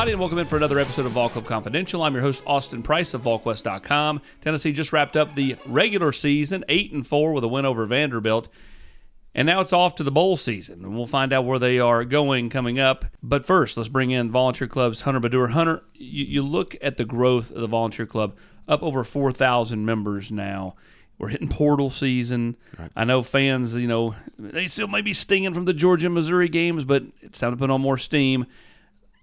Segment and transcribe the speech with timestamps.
[0.00, 2.02] everybody, and welcome in for another episode of Vol Club Confidential.
[2.02, 4.22] I'm your host, Austin Price of VolQuest.com.
[4.40, 8.48] Tennessee just wrapped up the regular season, 8 and 4 with a win over Vanderbilt.
[9.34, 12.06] And now it's off to the bowl season, and we'll find out where they are
[12.06, 13.04] going coming up.
[13.22, 15.50] But first, let's bring in Volunteer Club's Hunter Badur.
[15.50, 18.34] Hunter, you, you look at the growth of the Volunteer Club,
[18.66, 20.76] up over 4,000 members now.
[21.18, 22.56] We're hitting portal season.
[22.78, 22.90] Right.
[22.96, 26.84] I know fans, you know, they still may be stinging from the Georgia Missouri games,
[26.84, 28.46] but it's time to put on more steam.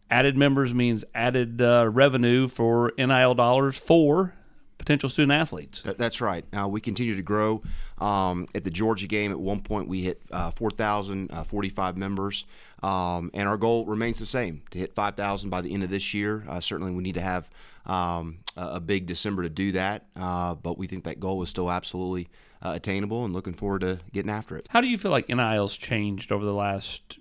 [0.09, 4.33] Added members means added uh, revenue for NIL dollars for
[4.77, 5.81] potential student athletes.
[5.81, 6.45] That's right.
[6.57, 7.61] Uh, we continue to grow.
[7.97, 12.45] Um, at the Georgia game, at one point we hit uh, 4,045 uh, members,
[12.83, 16.13] um, and our goal remains the same to hit 5,000 by the end of this
[16.13, 16.45] year.
[16.47, 17.49] Uh, certainly, we need to have
[17.85, 21.71] um, a big December to do that, uh, but we think that goal is still
[21.71, 22.29] absolutely
[22.61, 24.67] uh, attainable, and looking forward to getting after it.
[24.69, 27.17] How do you feel like NIL's changed over the last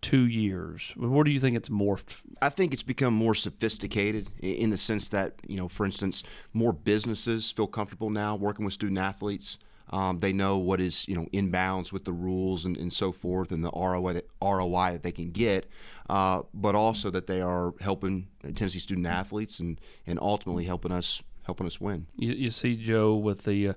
[0.00, 0.92] two years?
[0.96, 2.16] Where do you think it's morphed?
[2.40, 6.72] I think it's become more sophisticated in the sense that, you know, for instance, more
[6.72, 9.58] businesses feel comfortable now working with student athletes.
[9.92, 13.10] Um, they know what is, you know, in bounds with the rules and, and so
[13.10, 15.66] forth and the ROI that, ROI that they can get,
[16.08, 21.22] uh, but also that they are helping Tennessee student athletes and, and ultimately helping us
[21.42, 22.06] helping us win.
[22.16, 23.72] You, you see Joe with the uh,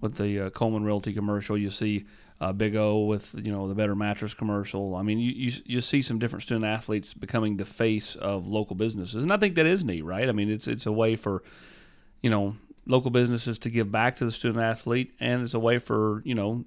[0.00, 1.58] with the uh, Coleman Realty commercial.
[1.58, 2.06] You see
[2.40, 4.94] uh, Big O with you know the Better Mattress commercial.
[4.94, 8.76] I mean, you, you you see some different student athletes becoming the face of local
[8.76, 10.28] businesses, and I think that is neat, right?
[10.28, 11.42] I mean, it's it's a way for
[12.22, 15.78] you know local businesses to give back to the student athlete, and it's a way
[15.78, 16.64] for you know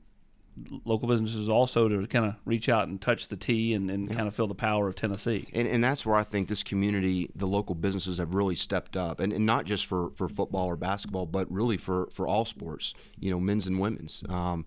[0.86, 4.16] local businesses also to kind of reach out and touch the T and, and yeah.
[4.16, 5.48] kind of feel the power of Tennessee.
[5.54, 9.20] And, and that's where I think this community, the local businesses have really stepped up,
[9.20, 12.94] and, and not just for, for football or basketball, but really for, for all sports,
[13.20, 14.24] you know, men's and women's.
[14.30, 14.66] Um,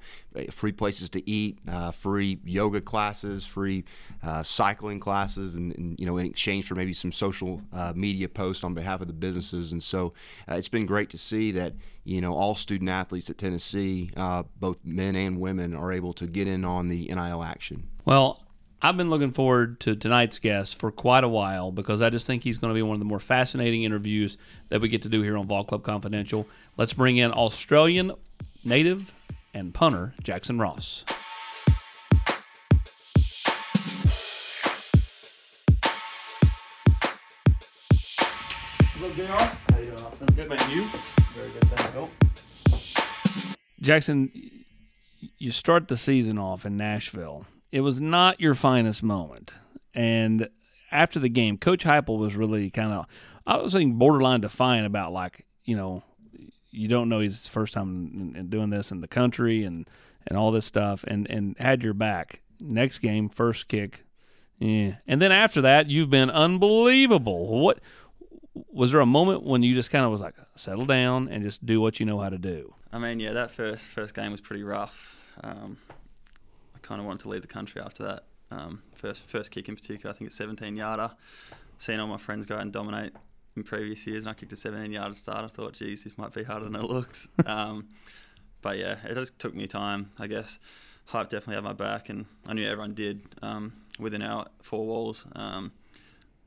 [0.50, 3.84] free places to eat, uh, free yoga classes, free
[4.22, 8.28] uh, cycling classes, and, and, you know, in exchange for maybe some social uh, media
[8.28, 9.70] posts on behalf of the businesses.
[9.70, 10.12] And so
[10.50, 14.42] uh, it's been great to see that, you know, all student athletes at Tennessee, uh,
[14.58, 17.88] both men and women, are able to get in on the NIL action.
[18.04, 18.44] Well,
[18.82, 22.42] I've been looking forward to tonight's guest for quite a while because I just think
[22.42, 24.36] he's going to be one of the more fascinating interviews
[24.68, 26.46] that we get to do here on Vol Club Confidential.
[26.76, 28.12] Let's bring in Australian
[28.62, 29.12] native
[29.54, 31.04] and punter Jackson Ross.
[38.96, 39.32] Hello, JR.
[39.32, 40.26] How you doing, Austin?
[40.34, 40.58] Good, man.
[40.70, 40.84] You?
[41.32, 42.08] Very good, thank you.
[43.80, 44.30] Jackson,
[45.44, 47.44] you start the season off in Nashville.
[47.70, 49.52] It was not your finest moment.
[49.92, 50.48] And
[50.90, 53.04] after the game, Coach Heupel was really kind of,
[53.46, 56.02] I was thinking borderline defiant about like, you know,
[56.70, 59.86] you don't know he's first time in, doing this in the country and,
[60.26, 62.40] and all this stuff and, and had your back.
[62.58, 64.06] Next game, first kick.
[64.58, 64.94] Yeah.
[65.06, 67.60] And then after that, you've been unbelievable.
[67.60, 67.80] What
[68.72, 71.66] was there a moment when you just kind of was like settle down and just
[71.66, 72.72] do what you know how to do?
[72.90, 75.18] I mean, yeah, that first first game was pretty rough.
[75.42, 75.78] Um,
[76.74, 78.24] I kind of wanted to leave the country after that.
[78.50, 81.12] Um, first first kick in particular, I think it's 17 yarder.
[81.78, 83.12] Seeing all my friends go out and dominate
[83.56, 85.44] in previous years, and I kicked a 17 yarder start.
[85.44, 87.28] I thought, geez, this might be harder than it looks.
[87.46, 87.88] um,
[88.62, 90.58] but yeah, it just took me time, I guess.
[91.06, 95.26] Hype definitely had my back, and I knew everyone did um, within our four walls.
[95.34, 95.72] Um,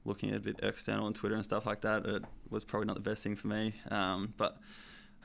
[0.03, 2.95] looking at a bit external on Twitter and stuff like that, it was probably not
[2.95, 3.75] the best thing for me.
[3.91, 4.57] Um, but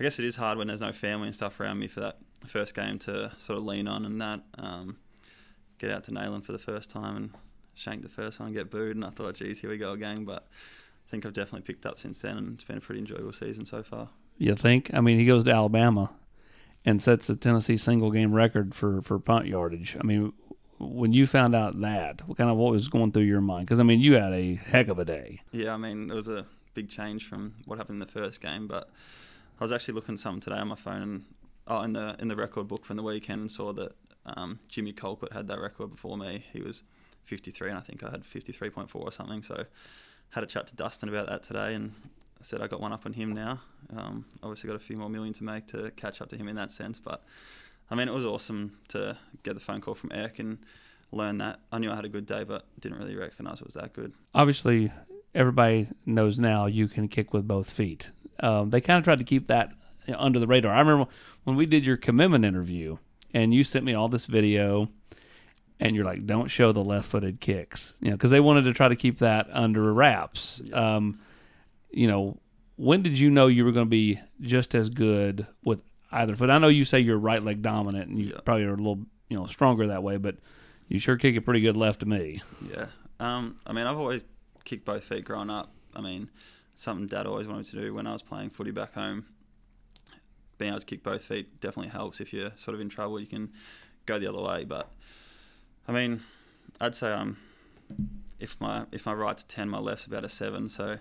[0.02, 2.18] I guess it is hard when there's no family and stuff around me for that
[2.48, 4.40] first game to sort of lean on and that.
[4.58, 4.96] Um,
[5.78, 7.30] get out to Neyland for the first time and
[7.76, 10.24] shank the first one and get booed, and I thought, geez, here we go again.
[10.24, 10.48] But
[11.06, 13.64] I think I've definitely picked up since then, and it's been a pretty enjoyable season
[13.64, 14.08] so far.
[14.38, 14.92] You think?
[14.92, 16.10] I mean, he goes to Alabama
[16.84, 19.96] and sets the Tennessee single game record for, for punt yardage.
[20.00, 20.32] I mean,
[20.80, 23.66] when you found out that, what kind of what was going through your mind?
[23.66, 25.42] Because I mean, you had a heck of a day.
[25.52, 28.66] Yeah, I mean, it was a big change from what happened in the first game,
[28.66, 28.90] but
[29.62, 31.24] I was actually looking at something today on my phone and
[31.68, 33.92] oh, in the in the record book from the weekend and saw that
[34.26, 36.44] um, Jimmy Colquitt had that record before me.
[36.52, 36.82] He was
[37.26, 39.40] 53, and I think I had 53.4 or something.
[39.40, 39.64] So
[40.30, 41.92] had a chat to Dustin about that today, and
[42.40, 43.60] I said I got one up on him now.
[43.96, 46.56] Um, obviously, got a few more million to make to catch up to him in
[46.56, 46.98] that sense.
[46.98, 47.22] But
[47.88, 50.58] I mean, it was awesome to get the phone call from Eck and
[51.12, 51.60] learn that.
[51.70, 54.12] I knew I had a good day, but didn't really recognise it was that good.
[54.34, 54.90] Obviously,
[55.36, 58.10] everybody knows now you can kick with both feet.
[58.42, 59.72] Um, they kind of tried to keep that
[60.14, 60.74] under the radar.
[60.74, 61.06] I remember
[61.44, 62.98] when we did your commitment interview,
[63.32, 64.88] and you sent me all this video
[65.80, 68.88] and you're like, don't show the left-footed kicks, you know, because they wanted to try
[68.88, 70.62] to keep that under wraps.
[70.64, 70.96] Yeah.
[70.96, 71.18] Um,
[71.90, 72.38] you know,
[72.76, 75.80] when did you know you were going to be just as good with
[76.10, 76.50] either foot?
[76.50, 78.40] I know you say you're right leg dominant, and you yeah.
[78.44, 80.36] probably are a little, you know, stronger that way, but
[80.88, 82.42] you sure kick it pretty good left to me.
[82.70, 82.86] Yeah.
[83.18, 84.24] Um, I mean, I've always
[84.64, 85.72] kicked both feet growing up.
[85.94, 86.30] I mean,
[86.76, 89.26] something Dad always wanted to do when I was playing footy back home.
[90.58, 92.20] Being able to kick both feet definitely helps.
[92.20, 93.50] If you're sort of in trouble, you can
[94.06, 94.64] go the other way.
[94.64, 94.90] But
[95.88, 96.22] I mean,
[96.80, 97.36] I'd say um,
[98.38, 100.68] if my if my right's a ten, my left's about a seven.
[100.68, 100.98] So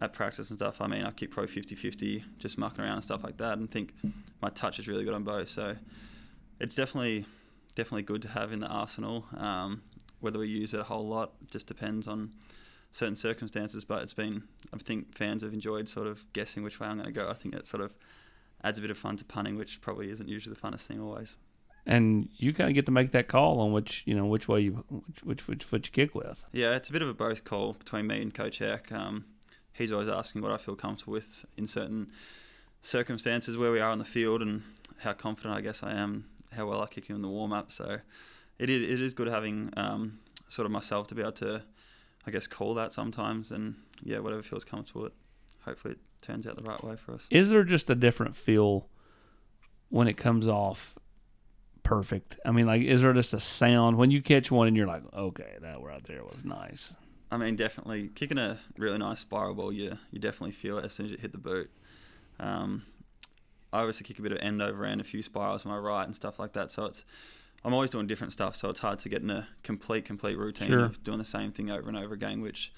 [0.00, 3.22] at practice and stuff, I mean, I kick probably 50-50, just mucking around and stuff
[3.22, 3.92] like that, and think
[4.40, 5.48] my touch is really good on both.
[5.48, 5.76] So
[6.58, 7.26] it's definitely
[7.74, 9.26] definitely good to have in the arsenal.
[9.36, 9.82] Um,
[10.20, 12.30] whether we use it a whole lot just depends on
[12.92, 13.84] certain circumstances.
[13.84, 17.06] But it's been, I think fans have enjoyed sort of guessing which way I'm going
[17.06, 17.28] to go.
[17.28, 17.94] I think it sort of
[18.62, 21.36] adds a bit of fun to punting, which probably isn't usually the funnest thing always.
[21.86, 24.60] And you kind of get to make that call on which you know which way
[24.60, 26.44] you which which, which foot you kick with.
[26.52, 28.92] Yeah, it's a bit of a both call between me and Coach Eck.
[28.92, 29.24] Um,
[29.72, 32.12] he's always asking what I feel comfortable with in certain
[32.82, 34.62] circumstances where we are on the field and
[34.98, 37.72] how confident I guess I am, how well I kick him in the warm up.
[37.72, 37.98] So
[38.58, 41.62] it is it is good having um, sort of myself to be able to,
[42.26, 43.50] I guess, call that sometimes.
[43.50, 45.12] And yeah, whatever feels comfortable, it
[45.60, 47.26] hopefully it turns out the right way for us.
[47.30, 48.88] Is there just a different feel
[49.88, 50.94] when it comes off
[51.82, 52.38] perfect?
[52.44, 55.02] I mean, like, is there just a sound when you catch one and you're like,
[55.14, 56.94] okay, that right there was nice.
[57.30, 60.92] I mean, definitely kicking a really nice spiral ball, you you definitely feel it as
[60.92, 61.70] soon as you hit the boot.
[62.40, 62.84] Um,
[63.72, 66.04] I obviously kick a bit of end over end, a few spirals on my right
[66.04, 66.70] and stuff like that.
[66.72, 67.04] So it's
[67.64, 70.68] I'm always doing different stuff, so it's hard to get in a complete complete routine
[70.68, 70.84] Sure.
[70.86, 72.40] of doing the same thing over and over again.
[72.40, 72.72] Which,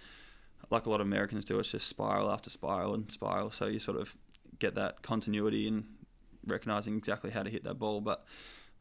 [0.70, 3.50] like a lot of Americans do, it's just spiral after spiral and spiral.
[3.50, 4.16] So you sort of
[4.58, 5.84] get that continuity and
[6.46, 8.00] recognizing exactly how to hit that ball.
[8.00, 8.24] But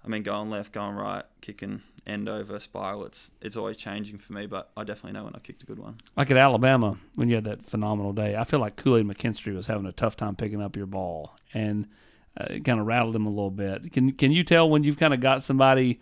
[0.03, 3.05] I mean, going left, going right, kicking end over spiral.
[3.05, 5.77] It's it's always changing for me, but I definitely know when I kicked a good
[5.77, 5.97] one.
[6.17, 9.53] Like at Alabama, when you had that phenomenal day, I feel like Kool Aid McKinstry
[9.55, 11.87] was having a tough time picking up your ball, and
[12.39, 13.91] uh, it kind of rattled him a little bit.
[13.91, 15.99] Can can you tell when you've kind of got somebody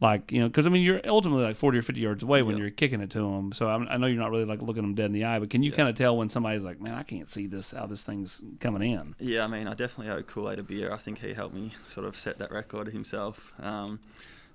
[0.00, 0.48] like you know?
[0.48, 2.62] Because I mean, you're ultimately like forty or fifty yards away when Yeah.
[2.62, 3.52] you're kicking it to them.
[3.52, 5.50] So I'm, I know you're not really like looking them dead in the eye, but
[5.50, 5.76] can you Yeah.
[5.76, 8.90] kind of tell when somebody's like, man, I can't see this how this thing's coming
[8.92, 9.14] in?
[9.18, 10.92] Yeah, I mean, I definitely owe Kool Aid a beer.
[10.92, 13.52] I think he helped me sort of set that record himself.
[13.60, 14.00] Um,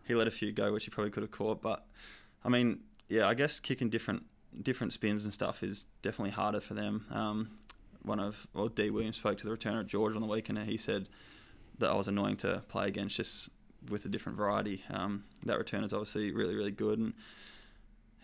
[0.06, 1.62] he let a few go, which he probably could have caught.
[1.62, 1.86] But
[2.44, 4.24] I mean, yeah, I guess kicking different
[4.62, 7.06] different spins and stuff is definitely harder for them.
[7.10, 7.50] Um,
[8.04, 10.78] one of well, Dee Williams spoke to the returner George on the weekend, and he
[10.78, 11.08] said
[11.80, 13.50] that I was annoying to play against just
[13.90, 14.84] with a different variety.
[14.90, 17.14] Um, that return is obviously really really good, and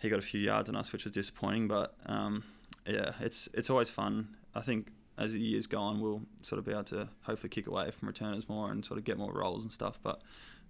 [0.00, 1.68] he got a few yards on us, which was disappointing.
[1.68, 2.44] But um,
[2.86, 4.36] yeah, it's it's always fun.
[4.54, 4.88] I think
[5.18, 8.08] as the years go on, we'll sort of be able to hopefully kick away from
[8.08, 9.98] returners more and sort of get more roles and stuff.
[10.02, 10.22] But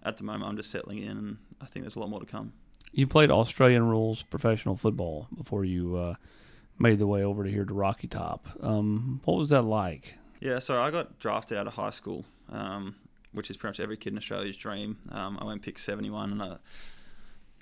[0.02, 2.26] at the moment, I'm just settling in, and I think there's a lot more to
[2.26, 2.52] come.
[2.92, 6.14] You played Australian rules professional football before you uh,
[6.80, 8.48] made the way over to here to Rocky Top.
[8.60, 10.16] Um, what was that like?
[10.40, 12.96] Yeah, so I got drafted out of high school, um,
[13.32, 14.96] which is pretty much every kid in Australia's dream.
[15.12, 16.56] Um, I went pick 71, and I,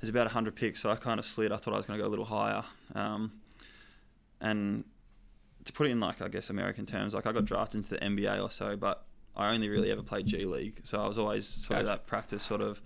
[0.00, 1.50] there's about 100 picks, so I kind of slid.
[1.50, 2.62] I thought I was going to go a little higher.
[2.94, 3.32] Um,
[4.40, 4.84] and
[5.64, 7.98] to put it in, like, I guess, American terms, like, I got drafted into the
[7.98, 9.04] NBA or so, but
[9.36, 10.80] I only really ever played G League.
[10.84, 12.80] So I was always sort of that practice, sort of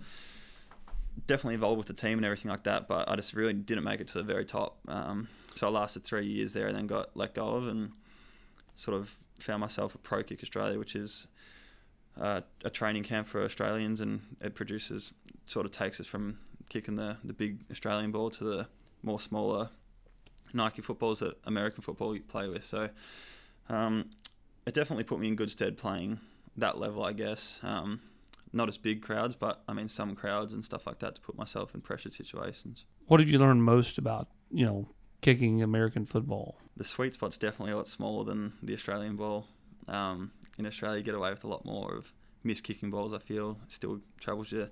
[1.27, 4.01] definitely involved with the team and everything like that, but I just really didn't make
[4.01, 4.79] it to the very top.
[4.87, 7.91] Um, so I lasted three years there and then got let go of and
[8.75, 11.27] sort of found myself at ProKick Australia, which is
[12.19, 15.13] uh, a training camp for Australians, and it produces
[15.45, 18.67] sort of takes us from kicking the the big Australian ball to the
[19.01, 19.69] more smaller
[20.53, 22.63] Nike footballs that American football you play with.
[22.63, 22.89] So
[23.69, 24.11] um,
[24.65, 26.19] it definitely put me in good stead playing
[26.57, 27.59] that level, I guess.
[27.63, 28.01] Um,
[28.55, 31.37] not as big crowds, but I mean some crowds and stuff like that to put
[31.37, 32.85] myself in pressured situations.
[33.07, 34.87] What did you learn most about you know
[35.23, 36.57] kicking American football?
[36.75, 39.47] the sweet spot's definitely a lot smaller than the Australian ball.
[39.87, 42.11] Um, in Australia, you get away with a lot more of
[42.43, 43.13] missed kicking balls.
[43.13, 44.69] I feel still travels you a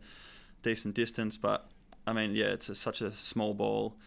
[0.63, 1.67] decent distance, but
[2.08, 3.98] I mean, yeah, it's a, such a small ball.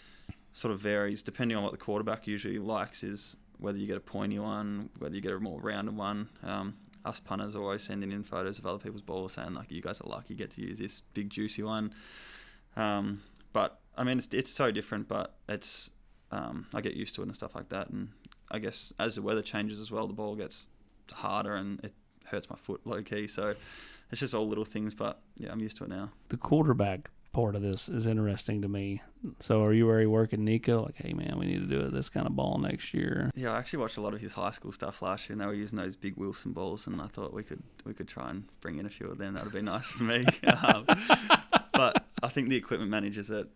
[0.53, 3.03] Sort of varies depending on what the quarterback usually likes.
[3.03, 6.29] Is whether you get a pointy one, whether you get a more rounded one.
[6.43, 10.01] Um, us punters always sending in photos of other people's balls, saying like, "You guys
[10.01, 11.93] are lucky, you get to use this big juicy one."
[12.77, 13.23] Um,
[13.53, 15.91] but I mean, it's, it's so different, but it's
[16.35, 17.91] um, I get used to it and stuff like that.
[17.91, 18.09] And
[18.51, 20.67] I guess as the weather changes as well, the ball gets
[21.13, 21.95] harder and it
[22.27, 23.27] hurts my foot low key.
[23.29, 23.55] So
[24.11, 26.11] it's just all little things, but yeah, I'm used to it now.
[26.29, 29.03] The quarterback part of this is interesting to me.
[29.41, 30.85] So are you already working Nico?
[30.85, 33.31] Like, hey man, we need to do it this kind of ball next year.
[33.35, 35.47] Yeah, I actually watched a lot of his high school stuff last year, and they
[35.47, 38.45] were using those big Wilson balls, and I thought we could we could try and
[38.61, 39.35] bring in a few of them.
[39.35, 40.25] That would be nice for me.
[40.63, 40.87] um,
[41.73, 43.47] but I think the equipment managers at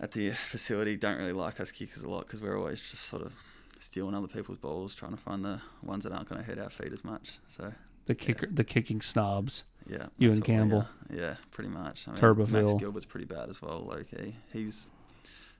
[0.00, 3.22] at the facility don't really like us kickers a lot because we're always just sort
[3.22, 3.32] of
[3.80, 6.70] stealing other people's balls, trying to find the ones that aren't going to hurt our
[6.70, 7.38] feet as much.
[7.56, 7.72] So
[8.06, 9.64] The kicker, the kicking snobs.
[9.88, 10.86] yeah, You and Campbell.
[11.12, 12.06] Yeah, pretty much.
[12.08, 12.66] I mean, Turboville.
[12.72, 14.36] Max Gilbert's pretty bad as well, low key.
[14.52, 14.90] He's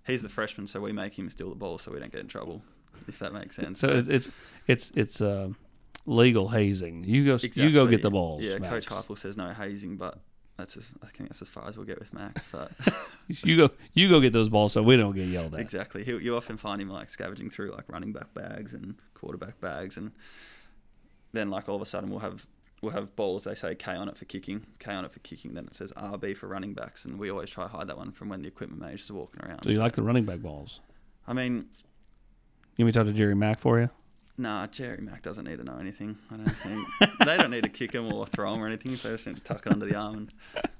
[0.06, 2.28] he's the freshman, so we make him steal the ball so we don't get in
[2.28, 2.62] trouble.
[3.08, 3.80] If that makes sense.
[3.80, 4.28] So it's it's
[4.66, 5.50] it's it's uh,
[6.06, 7.04] legal hazing.
[7.04, 8.42] You go you go get the balls.
[8.42, 8.86] Yeah, Max.
[8.86, 10.18] Coach Heupel says no hazing, but
[10.56, 12.44] that's as, I think that's as far as we'll get with Max.
[12.52, 12.70] But
[13.28, 15.60] you go you go get those balls so we don't get yelled at.
[15.60, 19.60] exactly, he, you often find him like scavenging through like running back bags and quarterback
[19.60, 20.12] bags, and
[21.32, 22.46] then like all of a sudden we'll have
[22.82, 23.44] we'll have balls.
[23.44, 25.54] They say K on it for kicking, K on it for kicking.
[25.54, 28.12] Then it says RB for running backs, and we always try to hide that one
[28.12, 29.64] from when the equipment managers are walking around.
[29.64, 30.80] So you like the running back balls?
[31.26, 31.66] I mean,
[32.76, 33.90] You want me to talk to Jerry Mack for you?
[34.36, 36.18] Nah, Jerry Mack doesn't need to know anything.
[36.30, 36.86] I don't think
[37.24, 38.96] they don't need to kick him or throw him or anything.
[38.96, 40.14] So they just need to tuck it under the arm.
[40.14, 40.32] And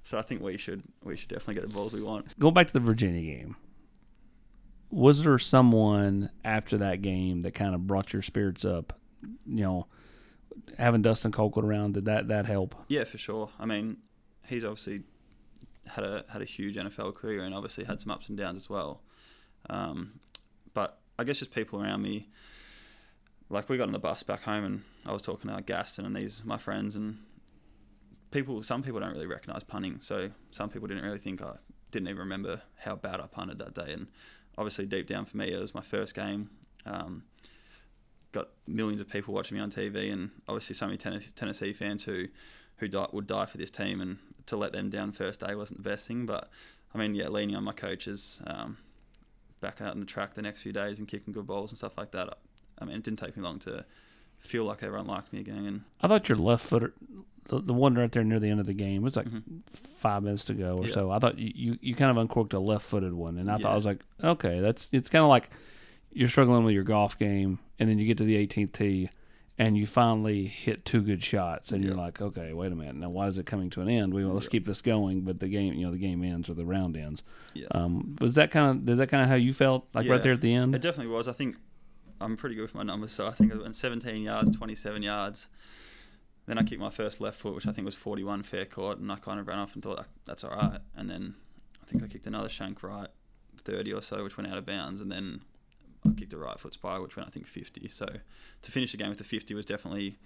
[0.03, 2.39] so I think we should we should definitely get the balls we want.
[2.39, 3.57] Going back to the Virginia game,
[4.91, 8.99] was there someone after that game that kind of brought your spirits up?
[9.47, 9.87] You know,
[10.79, 12.75] having Dustin Colquitt around did that that help?
[12.89, 13.51] Yeah, for sure.
[13.59, 13.99] I mean,
[14.47, 15.03] he's obviously
[15.87, 18.71] had a had a huge NFL career and obviously had some ups and downs as
[18.71, 19.03] well.
[19.71, 20.21] Um,
[20.73, 22.29] but I guess just people around me.
[23.51, 26.17] Like we got on the bus back home and I was talking to Gaston and
[26.17, 27.19] these my friends and
[28.31, 28.63] people.
[28.63, 31.55] Some people don't really recognise punting, so some people didn't really think I
[31.91, 33.93] didn't even remember how bad I punted that day.
[33.93, 34.09] And
[34.59, 36.51] obviously, deep down for me, it was my first game.
[36.85, 37.25] Um,
[38.33, 42.27] got millions of people watching me on TV, and obviously so many Tennessee, fans who
[42.79, 45.83] who die, would die for this team, and to let them down first day wasn't
[45.83, 46.27] the best thing.
[46.27, 46.51] But
[46.95, 48.79] I mean, yeah, leaning on my coaches um,
[49.61, 51.97] back out in the track the next few days and kicking good balls and stuff
[51.97, 52.37] like that.
[52.79, 53.85] I mean, it didn't take me long to
[54.39, 55.65] feel like everyone liked me again.
[55.67, 56.93] And I thought your left footer,
[57.49, 59.63] the, the one right there near the end of the game, it was like Mhm.
[59.69, 60.93] five minutes to go or Yeah.
[60.95, 61.11] so.
[61.11, 63.73] I thought you, you, you kind of uncorked a left footed one, and I thought
[63.73, 65.51] I was like, okay, that's it's kind of like
[66.13, 69.09] you're struggling with your golf game, and then you get to the 18th tee,
[69.59, 73.09] and you finally hit two good shots, and you're like, okay, wait a minute, now
[73.09, 74.13] why is it coming to an end?
[74.13, 74.51] We well, let's Yeah.
[74.51, 77.23] keep this going, but the game, you know, the game ends or the round ends.
[77.55, 77.67] yeah.
[77.71, 80.33] Um, was that kind of is that kind of how you felt like right there
[80.35, 80.75] at the end?
[80.75, 81.29] It definitely was.
[81.29, 81.57] I think
[82.21, 85.49] I'm pretty good with my numbers, so I think I went 17 yards, 27 yards.
[86.47, 89.11] Then I kicked my first left foot, which I think was 41 fair court, and
[89.11, 90.81] I kind of ran off and thought "Ah, that's all right.
[90.95, 91.35] And then
[91.83, 93.09] I think I kicked another shank right,
[93.57, 95.41] 30 or so, which went out of bounds, and then
[96.07, 97.89] I kicked a right foot spiral, which went I think 50.
[97.89, 98.07] So
[98.63, 100.19] to finish the game with the 50 was definitely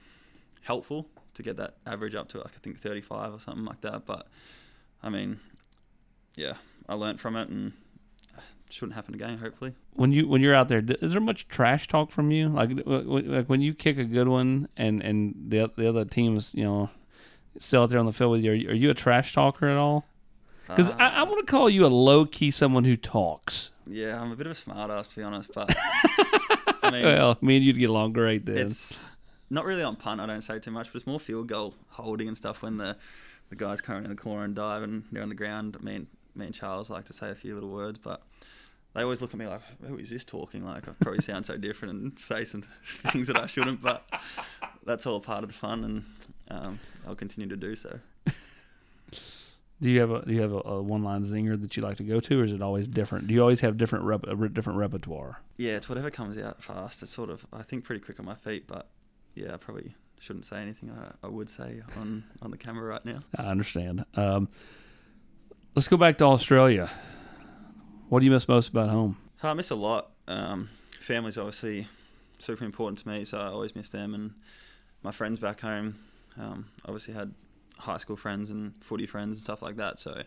[0.63, 4.05] helpful to get that average up to like I think 35 or something like that.
[4.05, 4.27] But
[5.03, 5.39] I mean,
[6.35, 6.55] yeah,
[6.89, 7.73] I learnt from it and
[8.71, 9.39] shouldn't happen again.
[9.39, 9.75] Hopefully.
[9.95, 12.49] when you when you're out there, is there much trash talk from you?
[12.49, 16.65] Like like when you kick a good one and and the the other teams, you
[16.65, 16.91] know,
[17.59, 18.53] still out there on the field with you.
[18.53, 20.05] Are you, are you a trash talker at all?
[20.67, 23.71] Because I, I Uh, want to call you a low key someone who talks.
[23.87, 25.75] Yeah, I'm a bit of a smart ass to be honest, but
[26.83, 28.59] I mean, Well, me and you'd get along great then.
[28.59, 29.11] it's
[29.51, 30.21] not really on punt.
[30.21, 32.97] I don't say too much, but it's more field goal holding and stuff when the
[33.49, 35.83] the guys come in the corner and dive and they're on the ground.
[35.83, 38.21] Me and me and Charles like to say a few little words, but
[38.99, 41.57] they always look at me like, "Who is this talking?" Like I probably sound so
[41.57, 44.05] different and say some things that I shouldn't, but
[44.85, 46.05] that's all part of the fun, and
[46.51, 48.01] um, I'll continue to do so.
[49.81, 51.97] do you have a do you have a, a one line zinger that you like
[51.99, 53.29] to go to, or is it always different?
[53.29, 55.41] Do you always have different rep, different repertoire?
[55.57, 57.03] Yeah, it's whatever comes out fast.
[57.03, 58.89] It's sort of I think pretty quick on my feet, but
[59.37, 60.91] yeah, I probably shouldn't say anything.
[60.91, 63.21] I, I would say on on the camera right now.
[63.37, 64.05] I understand.
[64.15, 64.49] Um,
[65.77, 66.91] let's go back to Australia.
[68.09, 69.19] What do you miss most about home?
[69.43, 70.11] I miss a lot.
[70.27, 71.87] Um, family's obviously
[72.39, 74.33] super important to me, so I always miss them and
[75.03, 75.99] my friends back home.
[76.41, 77.35] Um, obviously had
[77.77, 79.99] high school friends and footy friends and stuff like that.
[79.99, 80.23] So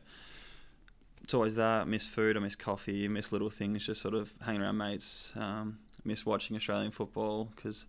[1.24, 1.82] it's always that.
[1.82, 2.38] I miss food.
[2.38, 3.06] I miss coffee.
[3.06, 3.84] I miss little things.
[3.84, 5.34] Just sort of hanging around mates.
[5.36, 7.86] Um, miss watching Australian football because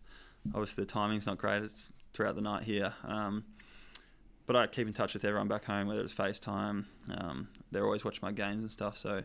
[0.55, 1.63] obviously the timing's not great.
[1.63, 2.95] It's throughout the night here.
[3.05, 3.45] Um,
[4.47, 6.87] but I keep in touch with everyone back home, whether it's FaceTime.
[7.11, 8.97] Um, they're always watching my games and stuff.
[8.97, 9.23] So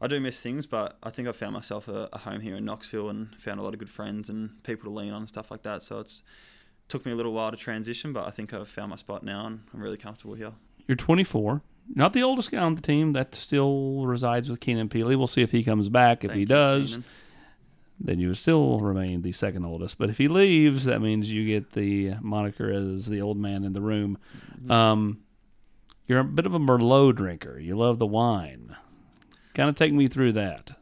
[0.00, 2.64] I do miss things, but I think I found myself a, a home here in
[2.64, 5.50] Knoxville and found a lot of good friends and people to lean on and stuff
[5.50, 5.82] like that.
[5.82, 6.22] So it's
[6.88, 9.46] took me a little while to transition, but I think I've found my spot now
[9.46, 10.52] and I'm really comfortable here.
[10.86, 11.62] You're 24,
[11.94, 13.12] not the oldest guy on the team.
[13.12, 15.16] That still resides with Keenan Pili.
[15.16, 16.24] We'll see if he comes back.
[16.24, 17.04] If Thank he does, Keenan.
[18.00, 19.96] then you still remain the second oldest.
[19.96, 23.72] But if he leaves, that means you get the moniker as the old man in
[23.72, 24.18] the room.
[24.58, 24.70] Mm-hmm.
[24.70, 25.20] Um,
[26.06, 27.58] you're a bit of a Merlot drinker.
[27.58, 28.76] You love the wine.
[29.54, 30.72] Kind of take me through that.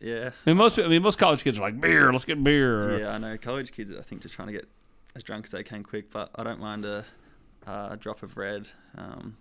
[0.00, 0.30] Yeah.
[0.46, 2.12] I mean, most I mean most college kids are like beer.
[2.12, 3.00] Let's get beer.
[3.00, 3.36] Yeah, I know.
[3.36, 4.68] College kids, I think, just trying to get
[5.14, 7.04] as drunk as they can quick, but I don't mind a,
[7.66, 8.66] a drop of red.
[8.96, 9.36] Um,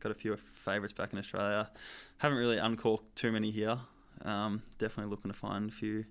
[0.00, 1.70] got a few favourites back in Australia.
[2.18, 3.78] Haven't really uncorked too many here.
[4.24, 6.04] Um, definitely looking to find a few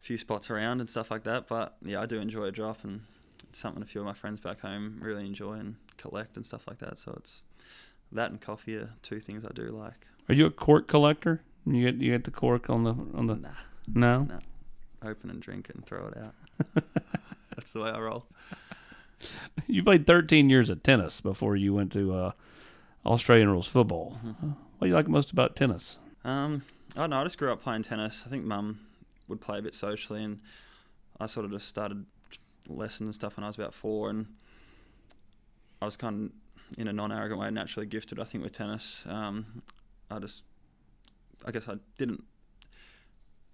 [0.00, 1.46] few spots around and stuff like that.
[1.46, 3.02] But yeah, I do enjoy a drop, and
[3.48, 6.66] it's something a few of my friends back home really enjoy and collect and stuff
[6.66, 6.98] like that.
[6.98, 7.42] So it's
[8.12, 10.06] that and coffee are two things I do like.
[10.30, 11.42] Are you a cork collector?
[11.66, 13.48] You get you get the cork on the on the Nah,
[13.92, 14.22] no.
[14.22, 14.38] no.
[15.02, 16.84] Open and drink it and throw it out.
[17.56, 18.26] That's the way I roll.
[19.66, 22.32] You played 13 years of tennis before you went to uh,
[23.04, 24.20] Australian rules football.
[24.24, 24.50] Mm-hmm.
[24.78, 25.98] What do you like most about tennis?
[26.24, 26.62] Um,
[26.96, 27.18] I don't know.
[27.18, 28.22] I just grew up playing tennis.
[28.24, 28.78] I think mum
[29.26, 30.38] would play a bit socially, and
[31.18, 32.06] I sort of just started
[32.68, 34.26] lessons and stuff when I was about four, and
[35.82, 38.20] I was kind of, in a non-arrogant way, naturally gifted.
[38.20, 39.62] I think with tennis, um,
[40.10, 40.42] I just,
[41.44, 42.24] I guess I didn't,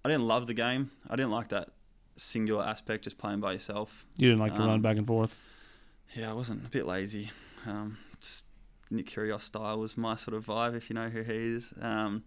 [0.03, 0.91] I didn't love the game.
[1.09, 1.69] I didn't like that
[2.15, 4.05] singular aspect, just playing by yourself.
[4.17, 5.35] You didn't like to run Um, back and forth.
[6.15, 7.31] Yeah, I wasn't a bit lazy.
[7.65, 8.43] Um, just
[8.89, 11.73] Nick Kyrgios style was my sort of vibe, if you know who he is.
[11.81, 12.23] Um,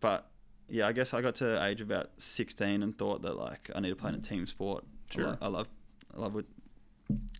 [0.00, 0.28] but
[0.68, 3.90] yeah, I guess I got to age about 16 and thought that like I need
[3.90, 4.84] to play in a team sport.
[5.10, 5.24] I Sure.
[5.26, 5.68] lo- I, love,
[6.16, 6.46] I love with,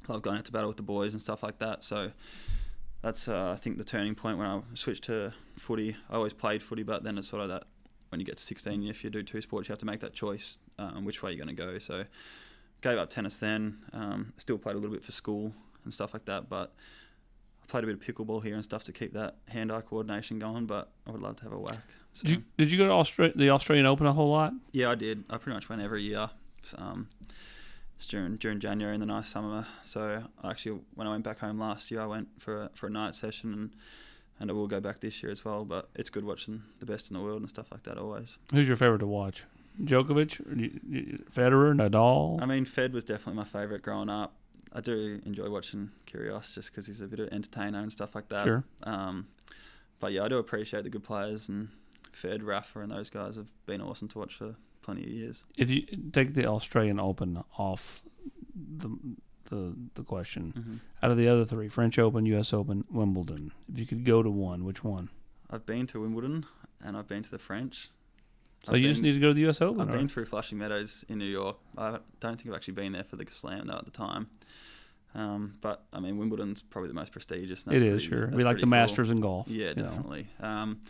[0.08, 1.82] I love going out to battle with the boys and stuff like that.
[1.84, 2.10] So
[3.06, 5.96] that's uh, I think the turning point when I switched to footy.
[6.10, 7.62] I always played footy, but then it's sort of that
[8.08, 10.12] when you get to 16, if you do two sports, you have to make that
[10.12, 11.78] choice um, which way you're going to go.
[11.78, 12.04] So
[12.80, 13.78] gave up tennis then.
[13.92, 15.52] Um, still played a little bit for school
[15.84, 16.74] and stuff like that, but
[17.62, 20.66] I played a bit of pickleball here and stuff to keep that hand-eye coordination going.
[20.66, 21.78] But I would love to have a whack.
[22.12, 24.52] So, Did you, did you go to Austra- the Australian Open a whole lot?
[24.72, 25.22] yeah, I did.
[25.30, 26.28] I pretty much went every year.
[26.76, 27.08] Um,
[28.08, 29.66] during during January in the nice summer.
[29.84, 32.90] So actually, when I went back home last year, I went for a, for a
[32.90, 33.70] night session and.
[34.38, 37.10] And I will go back this year as well, but it's good watching the best
[37.10, 38.36] in the world and stuff like that always.
[38.52, 39.44] Who's your favorite to watch?
[39.82, 42.42] Djokovic, or you- you- Federer, Nadal?
[42.42, 44.34] I mean, Fed was definitely my favourite growing up.
[44.74, 48.28] I do enjoy watching Kyrgios just because he's a bit of entertainer and stuff like
[48.28, 48.44] that.
[48.44, 48.62] Sure.
[48.82, 49.28] Um,
[50.00, 51.68] but yeah, I do appreciate the good players and
[52.12, 54.54] Fed, Rafa, and those guys have been awesome to watch for
[54.86, 55.44] plenty of years.
[55.58, 58.02] if you take the Australian Open off
[58.54, 58.88] the
[59.50, 62.52] the the question, hmm out of the other three, French Open, U.S.
[62.54, 65.10] Open, Wimbledon, if you could go to one, which one?
[65.50, 66.46] I've been to Wimbledon
[66.82, 67.90] and I've been to the French.
[68.64, 69.60] So I've you just need to go to the U.S.
[69.60, 69.80] Open.
[69.82, 71.58] I've or- been through Flushing Meadows in New York.
[71.76, 74.28] I don't think I've actually been there for the Slam though at the time.
[75.14, 77.64] Um, but I mean, Wimbledon's probably the most prestigious.
[77.66, 78.26] it is pretty- sure.
[78.36, 78.70] We like the cool.
[78.70, 79.46] Masters in golf.
[79.48, 79.82] Yeah, you know.
[79.90, 80.26] definitely.
[80.40, 80.80] Um,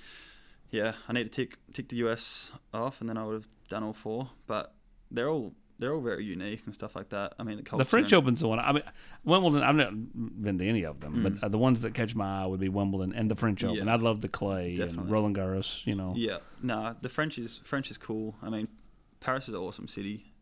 [0.70, 3.82] yeah, I need to tick tick the US off, and then I would have done
[3.82, 4.30] all four.
[4.46, 4.74] But
[5.10, 7.34] they're all they're all very unique and stuff like that.
[7.38, 7.84] I mean, the culture.
[7.84, 8.58] The French and- Open's the one.
[8.58, 8.82] I mean,
[9.24, 9.62] Wimbledon.
[9.62, 9.92] I've not
[10.42, 11.40] been to any of them, Mm.
[11.40, 13.86] but the ones that catch my eye would be Wimbledon and the French Open.
[13.86, 13.92] Yeah.
[13.92, 15.86] I love the clay and Roland Garros.
[15.86, 18.36] You know, Yeah, no, the French is French is cool.
[18.42, 18.68] I mean,
[19.20, 20.32] Paris is an awesome city.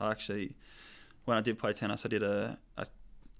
[0.00, 0.56] I actually,
[1.24, 2.86] when I did play tennis, I did a, a,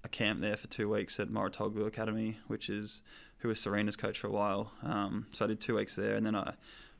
[0.03, 3.01] a camp there for two weeks at Mouratoglou Academy, which is
[3.39, 4.71] who was Serena's coach for a while.
[4.83, 6.53] Um, so I did two weeks there, and then I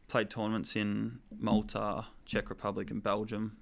[0.08, 3.58] played tournaments in Malta, Czech Republic, and Belgium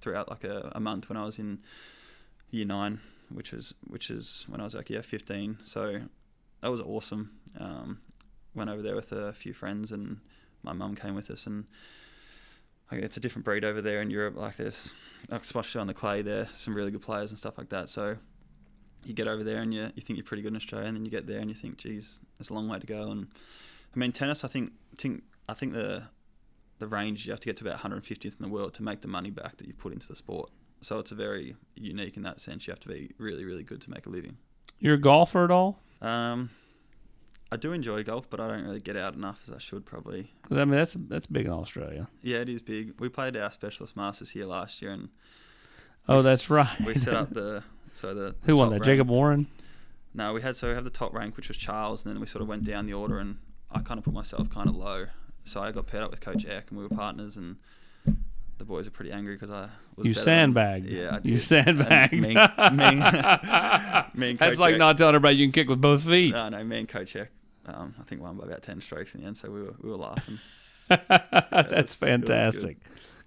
[0.00, 1.60] throughout like a, a month when I was in
[2.50, 5.58] year nine, which was which is when I was like yeah fifteen.
[5.64, 6.00] So
[6.60, 7.32] that was awesome.
[7.58, 8.00] Um,
[8.54, 10.18] went over there with a few friends, and
[10.62, 11.64] my mum came with us, and
[12.92, 14.36] it's a different breed over there in Europe.
[14.36, 14.92] Like this,
[15.30, 17.88] especially on the clay, there some really good players and stuff like that.
[17.88, 18.16] So
[19.06, 21.04] you get over there and you you think you're pretty good in Australia, and then
[21.04, 23.10] you get there and you think, geez, there's a long way to go.
[23.10, 23.28] And
[23.94, 26.04] I mean, tennis, I think think I think the
[26.78, 29.08] the range you have to get to about 150th in the world to make the
[29.08, 30.50] money back that you've put into the sport.
[30.82, 32.66] So it's a very unique in that sense.
[32.66, 34.36] You have to be really, really good to make a living.
[34.78, 35.80] you're a golfer at all?
[36.02, 36.50] Um,
[37.50, 40.32] I do enjoy golf, but I don't really get out enough as I should probably.
[40.50, 42.08] I mean, that's that's big in Australia.
[42.20, 42.94] Yeah, it is big.
[43.00, 45.08] We played our specialist masters here last year, and
[46.08, 46.80] Oh, that's s- right.
[46.84, 47.62] We set up the
[47.96, 48.82] so the Who won that?
[48.82, 49.46] Jacob Warren.
[50.14, 52.26] No, we had so we have the top rank, which was Charles, and then we
[52.26, 53.36] sort of went down the order, and
[53.70, 55.06] I kind of put myself kind of low.
[55.44, 57.56] So I got paired up with Coach Eck, and we were partners, and
[58.58, 60.86] the boys are pretty angry because I was You better than- sandbagged.
[60.90, 62.12] Yeah, I You sandbagged.
[62.14, 62.34] And me, me,
[64.14, 66.32] me and That's like Eck- not telling everybody you can kick with both feet.
[66.32, 67.30] No, no, me and Coach Eck,
[67.66, 69.90] um, I think won by about ten strokes in the end, so we were we
[69.90, 70.38] were laughing.
[70.88, 72.78] That's was fantastic.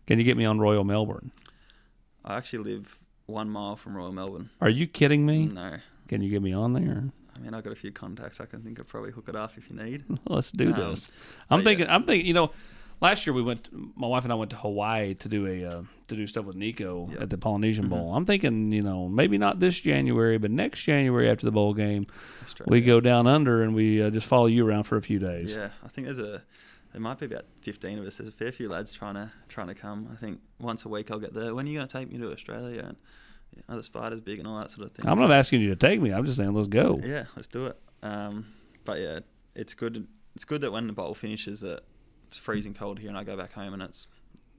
[0.08, 1.32] Can you get me on Royal Melbourne?
[2.26, 2.98] I actually live
[3.30, 4.50] one mile from Royal Melbourne.
[4.62, 5.46] Are you kidding me?
[5.46, 7.04] No, Can you get me on there?
[7.36, 8.42] I mean I've got a few contacts.
[8.42, 10.04] I can think I'd probably hook it up if you need.
[10.28, 11.10] Let's do Um, this.
[11.50, 11.86] I'm thinking.
[11.86, 11.96] yeah.
[11.96, 12.26] I'm thinking.
[12.28, 12.52] You know,
[13.00, 13.70] last year we went.
[13.98, 16.56] My wife and I went to Hawaii to do a uh, to do stuff with
[16.58, 17.22] Nico Yeah.
[17.22, 17.90] at the Polynesian Mhm.
[17.90, 18.14] Bowl.
[18.16, 18.72] I'm thinking.
[18.74, 22.08] You know, maybe not this January, but next January after the bowl game,
[22.68, 25.54] we go down under and we uh, just follow you around for a few days.
[25.56, 26.42] Yeah, I think there's a
[26.92, 28.18] there might be about fifteen of us.
[28.18, 30.10] There's a fair few lads trying to trying to come.
[30.12, 31.54] I think once a week I'll get there.
[31.54, 32.84] When are you going to take me to Australia?
[32.88, 32.98] And
[33.68, 35.08] are the spiders big and all that sort of thing.
[35.08, 36.12] I'm not asking you to take me.
[36.12, 37.00] I'm just saying let's go.
[37.04, 37.78] Yeah, let's do it.
[38.04, 38.46] Um,
[38.86, 39.20] but yeah,
[39.56, 40.08] it's good.
[40.36, 41.82] It's good that when the bowl finishes, that
[42.28, 44.08] it's freezing cold here, and I go back home and it's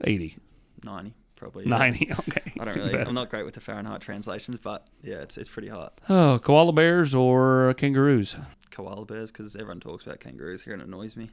[0.02, 0.36] 80,
[0.82, 1.64] ninety probably.
[1.64, 1.78] yeah.
[1.78, 2.12] 90.
[2.28, 2.52] Okay.
[2.60, 2.98] I don't really.
[2.98, 6.00] I'm not great with the Fahrenheit translations, but yeah, it's it's pretty hot.
[6.08, 8.36] Oh, koala bears or kangaroos?
[8.70, 11.30] Koala bears, because everyone talks about kangaroos here and it annoys me.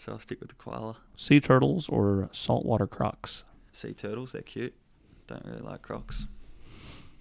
[0.00, 0.96] So I'll stick with the koala.
[1.14, 3.44] Sea turtles or saltwater crocs?
[3.72, 4.74] Sea turtles, they're cute.
[5.26, 6.26] Don't really like crocs.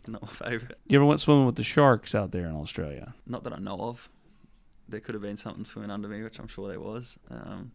[0.08, 0.76] Not my favourite.
[0.88, 3.14] You ever went swimming with the sharks out there in Australia?
[3.28, 4.10] Not that I know of.
[4.88, 7.18] There could have been something swimming under me, which I'm sure there was.
[7.30, 7.72] Um,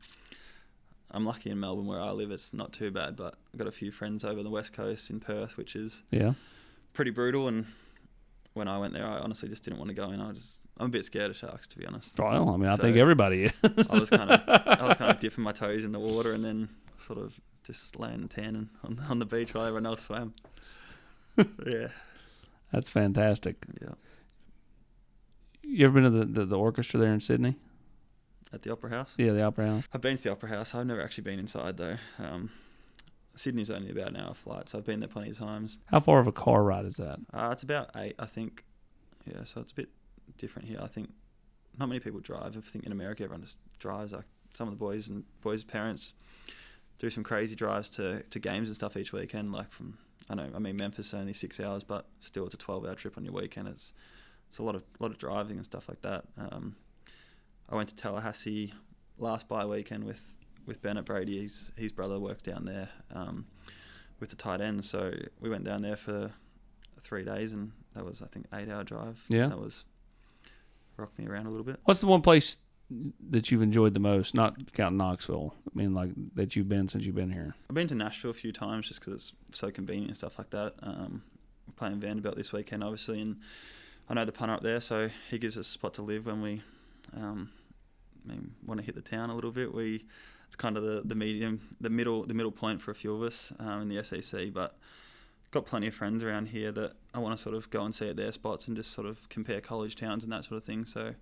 [1.11, 2.31] I'm lucky in Melbourne where I live.
[2.33, 5.21] It's not too bad, but I've got a few friends over the west coast in
[5.21, 6.33] Perth, which is Yeah.
[6.95, 7.47] pretty brutal.
[7.47, 7.67] And
[8.55, 10.21] when I went there, I honestly just didn't want to go in.
[10.21, 12.19] I just I'm a bit scared of sharks, to be honest.
[12.19, 13.53] Well, I mean, I So- think everybody is.
[13.62, 16.45] I was kind of I was kind of dipping my toes in the water and
[16.45, 20.35] then sort of just laying and tanning on on the beach while everyone else swam.
[21.67, 21.88] yeah,
[22.73, 23.57] That's fantastic.
[23.81, 23.95] yeah.
[25.62, 27.57] You ever been to the, the, the orchestra there in Sydney?
[28.53, 29.14] At the Opera House.
[29.19, 29.85] Yeah, the Opera House.
[29.93, 30.75] I've been to the Opera House.
[30.75, 31.97] I've never actually been inside though.
[32.19, 32.51] Um,
[33.37, 35.79] Sydney's only about an hour flight, so I've been there plenty of times.
[35.87, 37.18] How far of a car ride is that?
[37.33, 38.64] Uh, it's about eight, I think.
[39.27, 39.88] Yeah, so it's a bit
[40.38, 40.79] different here.
[40.81, 41.11] I think
[41.79, 42.57] not many people drive.
[42.57, 44.12] I think in America everyone just drives.
[44.12, 46.12] Like some of the boys and boys' parents
[46.99, 49.53] do some crazy drives to, to games and stuff each weekend.
[49.53, 52.59] Like from I know I mean Memphis is only six hours, but still it's a
[52.59, 53.68] twelve hour trip on your weekend.
[53.68, 53.92] It's
[54.49, 56.25] it's a lot of lot of driving and stuff like that.
[56.38, 56.77] Um,
[57.68, 58.73] I went to Tallahassee
[59.18, 61.42] last bye weekend with with Bennett Brady.
[61.42, 63.46] His his brother works down there um,
[64.20, 66.33] with the tight ends, so we went down there for
[67.03, 69.22] three days, and that was I think eight hour drive.
[69.29, 69.48] Yeah.
[69.48, 69.85] that was
[70.96, 71.81] rocked me around a little bit.
[71.85, 72.59] What's the one place
[73.31, 74.35] that you've enjoyed the most?
[74.35, 75.55] Not counting Knoxville.
[75.66, 77.55] I mean, like that you've been since you've been here.
[77.68, 80.50] I've been to Nashville a few times just because it's so convenient and stuff like
[80.50, 80.74] that.
[80.83, 81.22] Um,
[81.66, 83.37] we're playing Vanderbilt this weekend, obviously, and
[84.09, 86.42] I know the punter up there, so he gives us a spot to live when
[86.42, 86.62] we
[87.16, 87.50] um,
[88.27, 89.74] I mean, want to hit the town a little bit.
[89.74, 90.05] We
[90.55, 93.23] it's kind of the, the medium, the middle, the middle point for a few of
[93.23, 94.77] us um, in the SEC, but
[95.51, 98.09] got plenty of friends around here that I want to sort of go and see
[98.09, 100.85] at their spots and just sort of compare college towns and that sort of thing.
[100.85, 101.12] So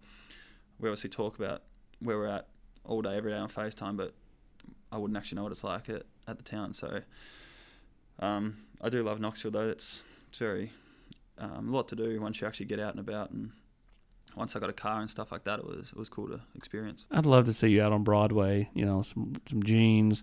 [0.78, 1.62] we obviously talk about
[2.00, 2.46] where we're at
[2.84, 4.12] all day, every day on FaceTime, but
[4.90, 6.74] I wouldn't actually know what it's like at, at the town.
[6.74, 7.00] So
[8.18, 9.70] um, I do love Knoxville though.
[9.70, 10.72] It's it's very
[11.38, 13.30] um, a lot to do once you actually get out and about.
[13.30, 13.52] And
[14.36, 16.40] once I got a car and stuff like that, it was it was cool to
[16.54, 17.06] experience.
[17.10, 18.70] I'd love to see you out on Broadway.
[18.74, 20.22] You know, some some jeans.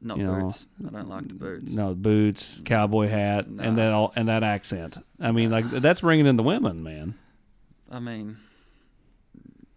[0.00, 0.66] Not You know, boots.
[0.86, 1.72] I don't like the boots.
[1.72, 4.98] No boots, cowboy hat, and then all and that accent.
[5.18, 7.14] I mean, like that's bringing in the women, man.
[7.90, 8.36] I mean,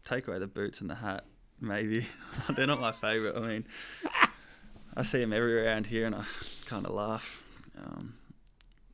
[0.04, 1.24] take away the boots and the hat,
[1.62, 2.08] maybe.
[2.56, 3.38] They're not my favourite.
[3.38, 3.66] I mean,
[4.96, 6.26] I see them everywhere around here, and I
[6.66, 7.42] kind of laugh.
[7.80, 8.16] Um,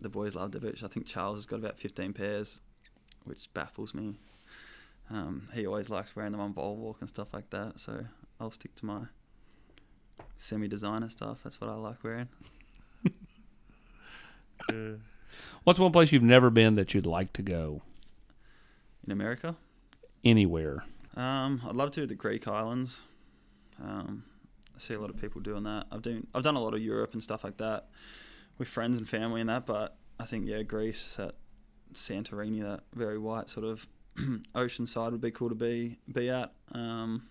[0.02, 0.84] the boys love the boots.
[0.84, 2.60] I think Charles has got about 15 pairs,
[3.24, 4.20] which baffles me.
[5.14, 7.80] Um, he always likes wearing them on ball walk and stuff like that.
[7.80, 8.06] So
[8.40, 9.02] I'll stick to my
[10.36, 11.42] semi-designer stuff.
[11.44, 12.30] That's what I like wearing.
[14.70, 14.94] Uh,
[15.66, 17.82] What's one place you've never been that you'd like to go
[19.06, 19.58] in America.
[20.24, 20.86] anywhere?
[21.18, 23.02] Um, I'd love to do the Greek islands.
[23.84, 24.24] Um,
[24.74, 25.88] I see a lot of people doing that.
[25.92, 27.90] I've done I've done a lot of Europe and stuff like that
[28.58, 29.66] with friends and family and that.
[29.66, 31.36] But I think yeah, Greece, that
[31.94, 33.88] Santorini, that very white sort of
[34.56, 36.54] ocean side would be cool to be be at.
[36.74, 37.28] Um,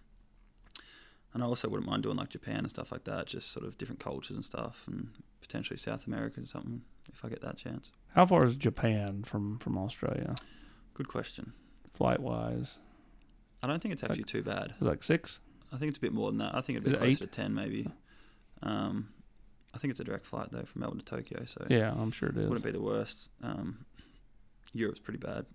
[1.34, 3.78] and I also wouldn't mind doing like Japan and stuff like that, just sort of
[3.78, 5.08] different cultures and stuff, and
[5.40, 7.90] potentially South America and something if I get that chance.
[8.14, 10.34] How far is Japan from from Australia,
[10.94, 11.52] Good question.
[11.94, 12.78] flight wise?
[13.62, 14.74] I don't think it's Like- actually too bad.
[14.80, 15.38] Is it like six?
[15.72, 16.54] I think it's a bit more than that.
[16.54, 17.18] I think it'd be it closer eight?
[17.20, 17.88] to ten, maybe.
[18.62, 19.08] Um,
[19.72, 22.28] I think it's a direct flight though from Melbourne to Tokyo, so Yeah, I'm sure
[22.28, 22.48] it it is.
[22.48, 23.30] wouldn't be the worst.
[23.42, 23.86] Um,
[24.74, 25.46] Europe's pretty bad.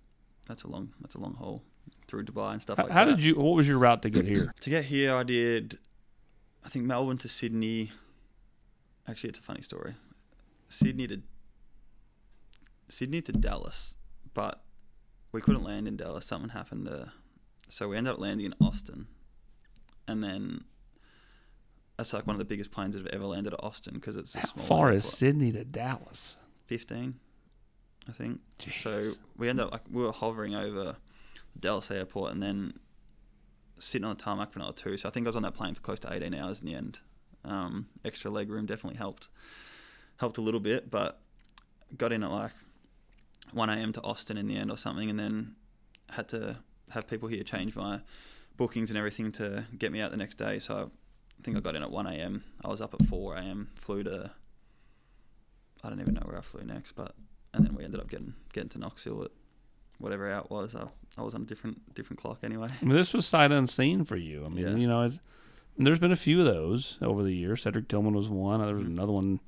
[0.47, 0.93] That's a long.
[1.01, 1.63] That's a long haul
[2.07, 3.10] through Dubai and stuff like how that.
[3.12, 3.36] How did you?
[3.36, 4.53] What was your route to get here?
[4.62, 5.77] To get here, I did.
[6.65, 7.91] I think Melbourne to Sydney.
[9.07, 9.95] Actually, it's a funny story.
[10.69, 11.21] Sydney to
[12.89, 13.95] Sydney to Dallas,
[14.33, 14.62] but
[15.31, 16.25] we couldn't land in Dallas.
[16.25, 17.12] Something happened, there,
[17.69, 19.07] so we ended up landing in Austin,
[20.07, 20.63] and then
[21.97, 24.36] that's like one of the biggest planes that have ever landed at Austin because it's
[24.36, 24.65] a How small.
[24.65, 25.05] far is.
[25.05, 26.38] Sydney to Dallas?
[26.65, 27.15] fifteen?
[28.10, 28.39] I think.
[28.82, 30.96] So we ended up like we were hovering over
[31.60, 32.74] Dallas Airport and then
[33.80, 34.98] sitting on the tarmac for another two.
[34.98, 36.76] So I think I was on that plane for close to eighteen hours in the
[36.76, 37.00] end.
[37.43, 39.28] Um, extra leg room definitely helped
[40.17, 41.22] helped a little bit, but
[41.98, 42.54] got in at like
[43.52, 43.93] one a.m.
[43.93, 45.56] to Austin in the end or something, and then
[46.10, 46.58] had to
[46.91, 48.02] have people here change my
[48.56, 50.60] bookings and everything to get me out the next day.
[50.60, 50.91] So
[51.39, 52.43] I think I got in at one a.m.
[52.63, 53.70] I was up at four a.m.
[53.76, 54.32] Flew to
[55.84, 57.13] I don't even know where I flew next, but
[57.58, 59.32] and then we ended up getting getting to Knoxville at
[60.00, 60.76] whatever hour it was.
[60.76, 62.70] I, I was on a different different clock anyway.
[62.82, 64.46] I mean, this was sight unseen for you.
[64.46, 64.76] I mean, Yeah.
[64.76, 65.20] you know, it's,
[65.78, 67.62] and there's been a few of those over the years.
[67.63, 68.60] Cedric Tillman was one.
[68.65, 68.88] There was Mhm.
[68.91, 69.39] another one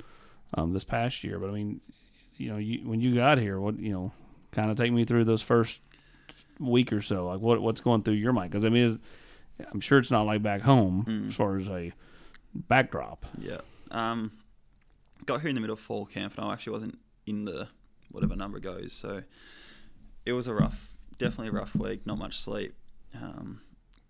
[0.55, 1.37] um, this past year.
[1.39, 1.81] But I mean,
[2.37, 4.11] you know, you, when you got here, what you know,
[4.51, 5.79] kind of take me through those first
[6.59, 7.27] week or so.
[7.27, 8.51] Like, what what's going through your mind?
[8.51, 8.91] Because I mean,
[9.57, 11.27] it's, I'm sure it's not like back home Mm.
[11.29, 11.91] as far as a
[12.55, 13.25] backdrop.
[13.39, 13.61] Yeah.
[13.91, 14.31] Um,
[15.25, 17.67] got here in the middle of fall camp, and I actually wasn't in the
[18.11, 18.93] whatever number goes.
[18.93, 19.23] So
[20.25, 22.05] it was a rough, definitely a rough week.
[22.05, 22.75] Not much sleep.
[23.15, 23.61] Um,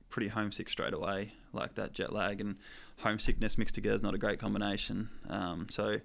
[0.10, 1.34] pretty homesick straight away.
[1.54, 2.58] Like that jet lag and
[2.98, 5.10] homesickness mixed together is not a great combination.
[5.30, 6.04] Um, so it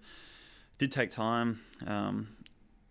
[0.79, 1.61] did take time.
[1.87, 2.29] Um,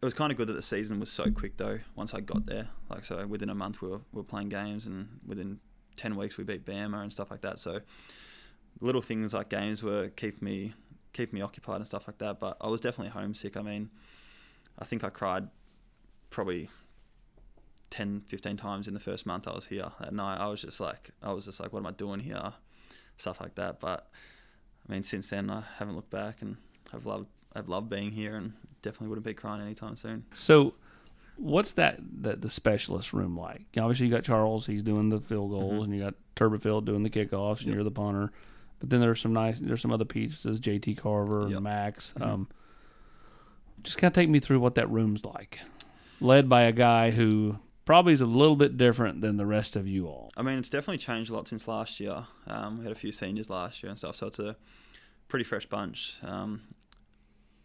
[0.01, 1.79] it was kind of good that the season was so quick though.
[1.95, 4.85] Once I got there, like so, within a month we were, we were playing games,
[4.85, 5.59] and within
[5.95, 7.57] ten weeks we beat Bama and stuff like that.
[7.57, 7.79] So
[8.81, 10.73] little things like games were keep me
[11.13, 12.39] keep me occupied and stuff like that.
[12.41, 13.55] But I was definitely homesick.
[13.55, 13.91] I mean,
[14.79, 15.47] I think I cried
[16.29, 16.69] probably
[17.91, 20.37] 10, 15 times in the first month I was here at night.
[20.37, 22.53] I was just like, I was just like, what am I doing here?
[23.17, 23.79] Stuff like that.
[23.79, 24.07] But
[24.87, 26.57] I mean, since then I haven't looked back and
[26.93, 30.25] I've loved, I've loved being here and definitely wouldn't be crying anytime soon.
[30.33, 30.73] So,
[31.37, 33.61] what's that the, the specialist room like?
[33.77, 35.83] Obviously, you got Charles; he's doing the field goals, Mhm.
[35.85, 37.75] and you got Turbofield doing the kickoffs, and Yep.
[37.75, 38.31] you're the punter.
[38.79, 41.55] But then there's some nice, there's some other pieces, JT Carver Yep.
[41.57, 42.13] and Max.
[42.17, 42.25] Mhm.
[42.27, 42.47] Um,
[43.83, 45.59] just kind of take me through what that room's like,
[46.19, 49.87] led by a guy who probably is a little bit different than the rest of
[49.87, 50.31] you all.
[50.37, 52.25] I mean, it's definitely changed a lot since last year.
[52.47, 54.55] Um, we had a few seniors last year and stuff, so it's a
[55.27, 56.15] pretty fresh bunch.
[56.23, 56.61] Um,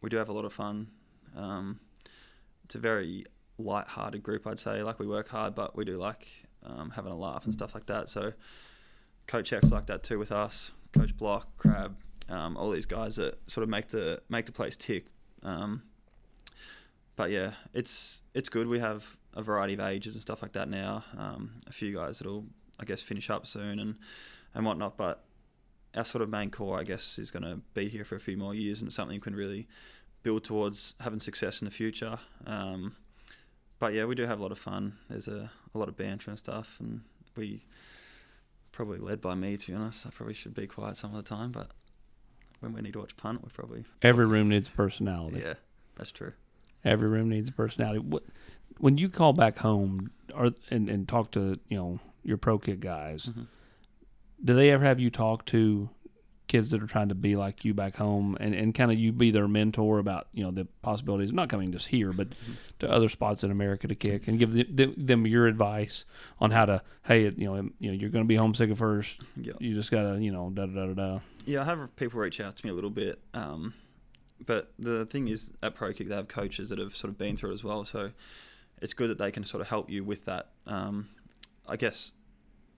[0.01, 0.89] we do have a lot of fun.
[1.37, 1.81] Um,
[2.65, 3.25] it's a very
[3.59, 4.83] light-hearted group, I'd say.
[4.83, 6.27] Like we work hard, but we do like
[6.65, 8.09] um, having a laugh and stuff like that.
[8.09, 8.33] So
[9.27, 10.73] Coach X like that too with us.
[10.93, 11.97] Coach Block, Crab,
[12.29, 15.07] um, all these guys that sort of make the make the place tick.
[15.43, 15.83] Um,
[17.19, 18.69] but yeah, it's it's good.
[18.69, 21.05] We have a variety of ages and stuff like that now.
[21.19, 22.47] Um, a few guys that'll
[22.79, 23.97] I guess finish up soon and
[24.55, 24.97] and whatnot.
[24.97, 25.25] But
[25.97, 28.37] our sort of main core, I guess, is going to be here for a few
[28.37, 29.67] more years, and it's something we can really
[30.23, 32.21] build towards having success in the future.
[32.47, 32.95] Um,
[33.81, 34.99] but yeah, we do have a lot of fun.
[35.11, 37.01] There's a, a lot of banter and stuff, and
[37.35, 37.65] we
[38.71, 40.07] probably led by me to be honest.
[40.07, 41.73] I probably should be quiet some of the time, but
[42.61, 45.41] when we need to watch punt, we probably Every room needs personality.
[45.45, 45.55] yeah,
[45.97, 46.35] that's true.
[46.85, 47.99] Every room needs a personality.
[48.01, 48.23] What,
[48.79, 53.27] when you call back home or and, and talk to you know your ProKick guys,
[53.35, 53.47] Mhm.
[54.45, 55.91] do they ever have you talk to
[56.47, 59.13] kids that are trying to be like you back home and, and kind of you
[59.13, 62.29] be their mentor about you know the possibilities of not coming just here but
[62.79, 66.07] to other spots in America to kick and give them, them your advice
[66.41, 69.21] on how to hey you know you know you're going to be homesick at first
[69.37, 69.53] Yeah.
[69.59, 72.41] you just gotta you know da da da da da Yeah, I have people reach
[72.41, 73.19] out to me a little bit.
[73.35, 73.75] Um,
[74.45, 77.51] but the thing is, at ProKick, they have coaches that have sort of been through
[77.51, 77.85] it as well.
[77.85, 78.13] So
[78.81, 80.51] it's good that they can sort of help you with that.
[80.67, 81.09] Um,
[81.67, 82.13] I guess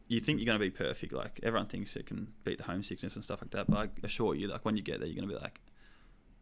[0.08, 1.12] you think you're going to be perfect.
[1.12, 3.70] Like everyone thinks you can beat the homesickness and stuff like that.
[3.70, 5.60] But I assure you, like when you get there, you're going to be like,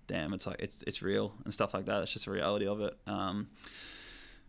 [0.06, 2.02] damn, it's like it's it's real and stuff like that.
[2.02, 2.96] It's just the reality of it.
[3.06, 3.48] Um,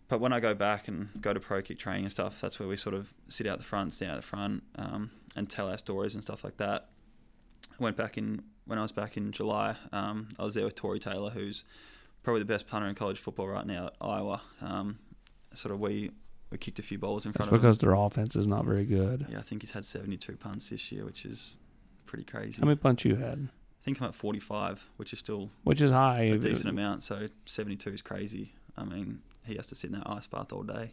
[0.07, 2.75] but when I go back and go to ProKick training and stuff, that's where we
[2.75, 6.15] sort of sit out the front, stand out the front, um, and tell our stories
[6.15, 6.89] and stuff like that.
[7.79, 9.75] I went back in when I was back in July.
[9.91, 11.63] Um, I was there with Tory Taylor, who's
[12.23, 14.41] probably the best punter in college football right now at Iowa.
[14.61, 14.99] Um,
[15.53, 16.11] sort of we
[16.51, 17.61] we kicked a few balls in that's front of him.
[17.61, 20.91] because their offense is not very good Yeah, I think he's had 72 punts this
[20.91, 21.55] year, which is
[22.05, 22.59] pretty crazy.
[22.59, 23.49] how many punts you had
[23.81, 27.01] I think I'm at 45, which is still which is high a decent amount.
[27.03, 28.53] So 72 is crazy.
[28.77, 30.91] I mean, he has to sit in that ice bath all day,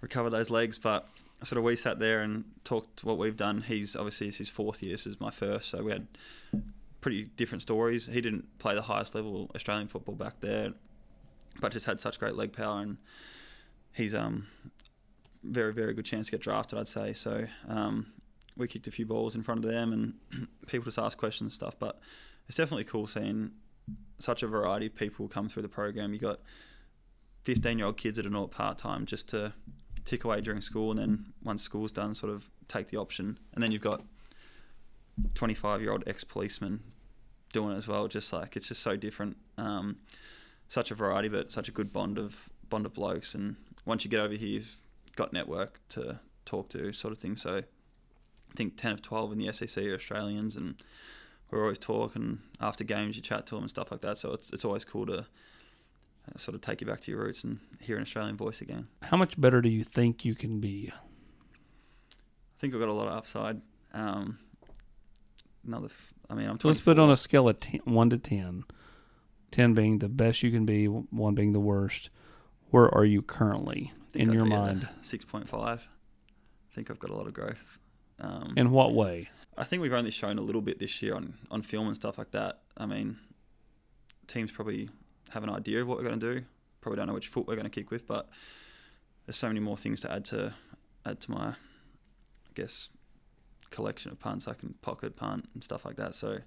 [0.00, 0.78] recover those legs.
[0.78, 1.08] But
[1.42, 3.62] sort of we sat there and talked what we've done.
[3.62, 4.92] He's obviously his fourth year.
[4.92, 6.06] This is my first, so we had
[7.00, 8.06] pretty different stories.
[8.06, 10.72] He didn't play the highest level Australian football back there,
[11.60, 12.96] but just had such great leg power, and
[13.92, 14.46] he's um
[15.42, 16.78] very very good chance to get drafted.
[16.78, 17.46] I'd say so.
[17.68, 18.06] Um,
[18.56, 21.52] we kicked a few balls in front of them, and people just ask questions and
[21.52, 21.78] stuff.
[21.78, 21.98] But
[22.48, 23.50] it's definitely cool seeing
[24.18, 26.12] such a variety of people come through the program.
[26.12, 26.40] You got
[27.42, 29.52] 15 year old kids that are not part time just to
[30.06, 33.38] tick away during school, and then once school's done, sort of take the option.
[33.52, 34.02] And then you've got
[35.34, 36.80] 25 year old ex policemen
[37.52, 38.08] doing it as well.
[38.08, 39.36] Just like it's just so different.
[39.58, 39.98] Um,
[40.68, 43.34] such a variety, but such a good bond of bond of blokes.
[43.34, 44.76] And once you get over here, you've
[45.16, 47.36] got network to talk to, sort of thing.
[47.36, 50.76] So I think 10 of 12 in the SEC are Australians, and
[51.50, 52.16] we're always talk.
[52.16, 54.18] And after games, you chat to them and stuff like that.
[54.18, 55.26] So it's it's always cool to
[56.36, 58.88] sort of take you back to your roots and hear an Australian voice again.
[59.02, 63.06] how much better do you think you can be I think I've got a lot
[63.08, 63.60] of upside.
[63.92, 64.38] Um,
[65.66, 66.58] another, f- I mean, I'm.
[66.58, 68.64] So let's put it on a scale of 10, 1 to 10.
[69.50, 72.08] 10 being the best you can be, 1 being the worst.
[72.70, 74.88] Where are you currently in I'd your mind?
[75.02, 75.52] 6.5.
[75.54, 75.78] I
[76.74, 77.78] think I've got a lot of growth.
[78.18, 79.28] Um, In what way?
[79.58, 82.16] I think we've only shown a little bit this year on, on film and stuff
[82.16, 82.60] like that.
[82.78, 83.18] I mean,
[84.26, 84.88] teams probably
[85.30, 86.44] have an idea of what we're going to do.
[86.80, 88.28] Probably don't know which foot we're going to kick with, but
[89.26, 90.54] there's so many more things to add to
[91.04, 91.54] add to my, I
[92.54, 92.88] guess,
[93.70, 94.46] collection of punts.
[94.48, 96.14] I can pocket punt and stuff like that.
[96.14, 96.38] So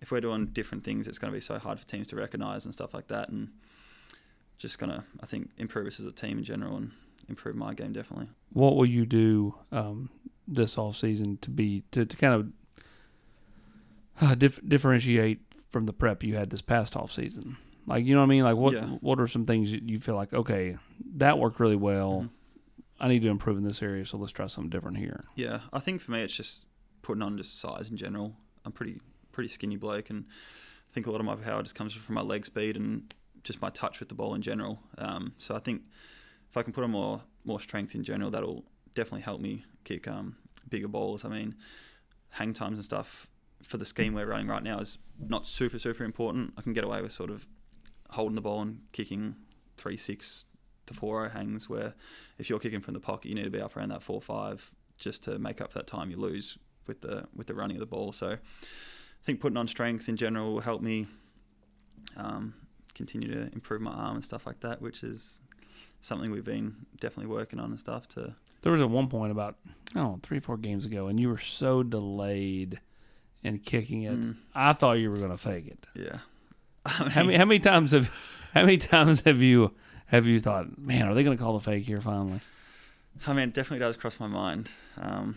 [0.00, 2.64] if we're doing different things, it's going to be so hard for teams to recognise
[2.64, 3.28] and stuff like that.
[3.28, 3.50] And
[4.56, 6.92] just going to, I think, improve us as a team in general and
[7.28, 8.28] improve my game definitely.
[8.52, 10.10] What will you do um,
[10.48, 12.52] this off season to be to, to kind of
[14.20, 17.56] uh, dif- differentiate from the prep you had this past off season?
[17.86, 18.44] Like you know what I mean?
[18.44, 18.86] Like what Yeah.
[19.00, 20.76] what are some things you you feel like okay
[21.16, 22.22] that worked really well.
[22.24, 22.30] Mhm.
[23.02, 25.24] I need to improve in this area, so let's try something different here.
[25.34, 26.66] Yeah, I think for me it's just
[27.02, 28.36] putting on just size in general.
[28.64, 29.00] I'm pretty
[29.32, 32.20] pretty skinny bloke, and I think a lot of my power just comes from my
[32.20, 33.12] leg speed and
[33.42, 34.82] just my touch with the ball in general.
[34.98, 35.82] Um, so I think
[36.50, 38.64] if I can put on more more strength in general, that'll
[38.94, 40.36] definitely help me kick um,
[40.68, 41.24] bigger balls.
[41.24, 41.54] I mean,
[42.30, 43.28] hang times and stuff
[43.62, 46.52] for the scheme we're running right now is not super super important.
[46.58, 47.46] I can get away with sort of
[48.10, 49.36] holding the ball and kicking
[49.76, 50.46] three six
[50.86, 51.94] to four hangs where
[52.38, 54.72] if you're kicking from the pocket you need to be up around that four five
[54.98, 57.80] just to make up for that time you lose with the with the running of
[57.80, 58.12] the ball.
[58.12, 61.06] So I think putting on strength in general will help me
[62.16, 62.54] um,
[62.94, 65.40] continue to improve my arm and stuff like that, which is
[66.00, 69.56] something we've been definitely working on and stuff to There was at one point about
[69.96, 72.80] oh three four games ago, and you were so delayed
[73.42, 74.20] in kicking it.
[74.20, 74.36] Mm.
[74.54, 75.86] I thought you were going to fake it.
[75.94, 76.18] yeah.
[76.86, 78.08] How many how many times have
[78.54, 79.74] how many times have you
[80.06, 82.40] have you thought, man, are they going to call the fake here finally?
[83.26, 84.70] I mean, it definitely does cross my mind.
[85.00, 85.36] Um,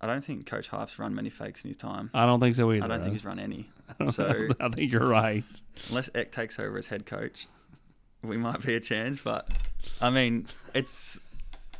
[0.00, 2.10] I don't think Coach Heupel's run many fakes in his time.
[2.12, 2.84] I don't think so either.
[2.84, 3.70] I don't think he's run any.
[4.00, 5.44] I so- I think you're right.
[5.88, 7.46] Unless Eck takes over as head coach,
[8.22, 9.18] we might be a chance.
[9.22, 9.48] But
[10.00, 11.20] I mean, it's.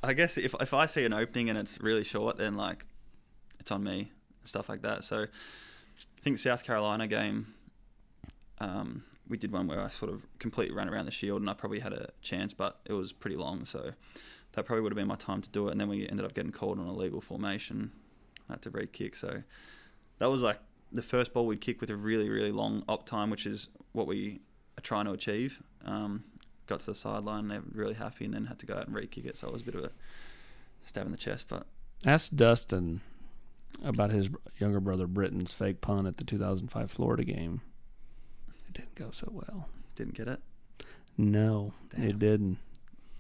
[0.03, 2.85] I guess if if I see an opening and it's really short, then like,
[3.59, 4.13] it's on me,
[4.45, 5.05] stuff like that.
[5.05, 7.55] So, I think South Carolina game.
[8.61, 11.55] Um, we did one where I sort of completely ran around the shield and I
[11.55, 13.93] probably had a chance, but it was pretty long, so
[14.53, 15.73] that probably would have been my time to do it.
[15.73, 17.93] And then we ended up getting called on a legal formation.
[18.49, 19.43] I had to re-kick, so
[20.19, 20.61] that was like
[20.93, 24.07] the first ball we'd kick with a really, really long op time, which is what
[24.07, 24.41] we
[24.79, 25.63] are trying to achieve.
[25.85, 26.25] Um,
[26.67, 28.95] got to the sideline, they were really happy, and then had to go out and
[28.95, 29.37] re-kick it.
[29.37, 29.91] So it was a bit of a
[30.85, 31.67] stab in the chest, but
[32.07, 33.01] Ask Dustin
[33.83, 37.63] about his younger brother Britton's fake punt at the 2005 Florida game.
[38.75, 39.69] It didn't go so well.
[39.97, 40.41] didn't get it.
[41.17, 42.05] No, Damn.
[42.09, 42.59] it didn't.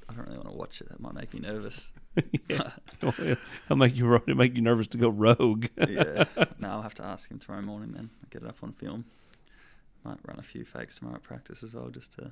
[0.08, 0.88] I don't really want to watch it.
[0.90, 1.90] That might make me nervous.
[2.48, 2.70] Yeah.
[3.02, 5.66] It'll make you it'll make you nervous to go rogue.
[5.88, 6.24] yeah.
[6.60, 8.10] No, I'll have to ask him tomorrow morning then.
[8.22, 9.04] I'll get it up on film.
[10.04, 12.30] Might run a few fakes tomorrow at practice as well just to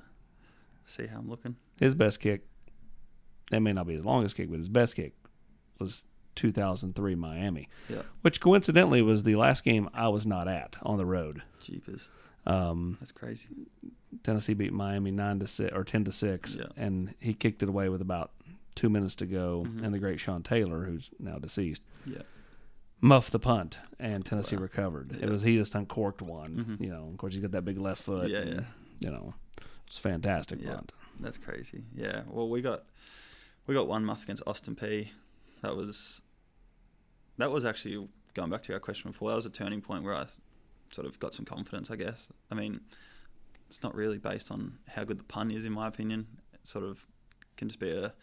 [0.85, 1.57] see how I'm looking.
[1.79, 2.45] His best kick,
[3.51, 5.13] that may not be his longest kick, but his best kick
[5.79, 6.03] was
[6.35, 8.03] 2003 Miami, Yeah.
[8.21, 11.41] which coincidentally was the last game I was not at on the road.
[11.61, 12.09] Jeepers.
[12.45, 13.47] Um, That's crazy.
[14.23, 16.67] Tennessee beat Miami nine to six or ten to six, Yeah.
[16.75, 18.31] and he kicked it away with about
[18.75, 19.63] two minutes to go.
[19.67, 19.83] Mhm.
[19.83, 22.23] And the great Sean Taylor, who's now deceased, Yeah.
[23.01, 24.63] muffed the punt, and Tennessee Wow.
[24.63, 25.13] recovered.
[25.21, 26.77] It was he just uncorked one.
[26.79, 26.81] Mhm.
[26.83, 28.29] You know, of course he's got that big left foot.
[28.29, 28.65] Yeah, and, yeah.
[28.99, 29.33] You know,
[29.87, 30.75] it's fantastic Yeah.
[30.75, 30.91] punt.
[31.19, 31.83] That's crazy.
[31.95, 32.23] Yeah.
[32.27, 32.85] Well, we got
[33.65, 35.09] we got one muff against Austin Peay.
[35.61, 36.21] That was
[37.37, 39.29] that was actually going back to our question before.
[39.29, 40.25] That was a turning point where I
[40.93, 41.91] sort of got some confidence.
[41.91, 42.29] I guess.
[42.51, 42.81] I mean,
[43.67, 46.27] it's not really based on how good the pun is, in my opinion.
[46.53, 47.05] It sort of
[47.57, 48.13] can just be a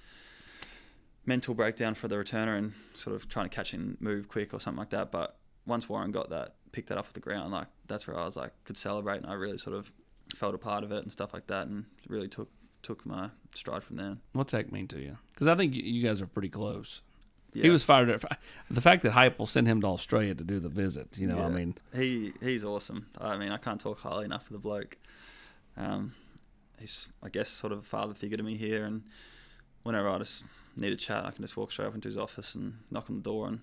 [1.27, 4.61] mental breakdown for the returner and sort of trying to catch and move quick or
[4.61, 5.11] something like that.
[5.11, 8.25] But once Warren got that, picked that up off the ground, like that's where I
[8.25, 9.93] was like could celebrate, and I really sort of
[10.35, 12.49] felt a part of it and stuff like that, and really took
[12.83, 14.17] took my stride from there.
[14.33, 15.19] What's that mean to you?
[15.33, 17.03] Because I think you guys are pretty close.
[17.53, 17.65] Yeah.
[17.65, 18.25] He was fired.
[18.71, 21.19] The fact that Heupel will send him to Australia to do the visit.
[21.19, 23.07] You know, I mean, he he's awesome.
[23.19, 24.97] I mean, I can't talk highly enough of the bloke.
[25.77, 26.15] Um,
[26.79, 29.03] he's I guess sort of a father figure to me here, and
[29.83, 30.45] whenever I just
[30.77, 33.17] need a chat, I can just walk straight up into his office and knock on
[33.17, 33.61] the door and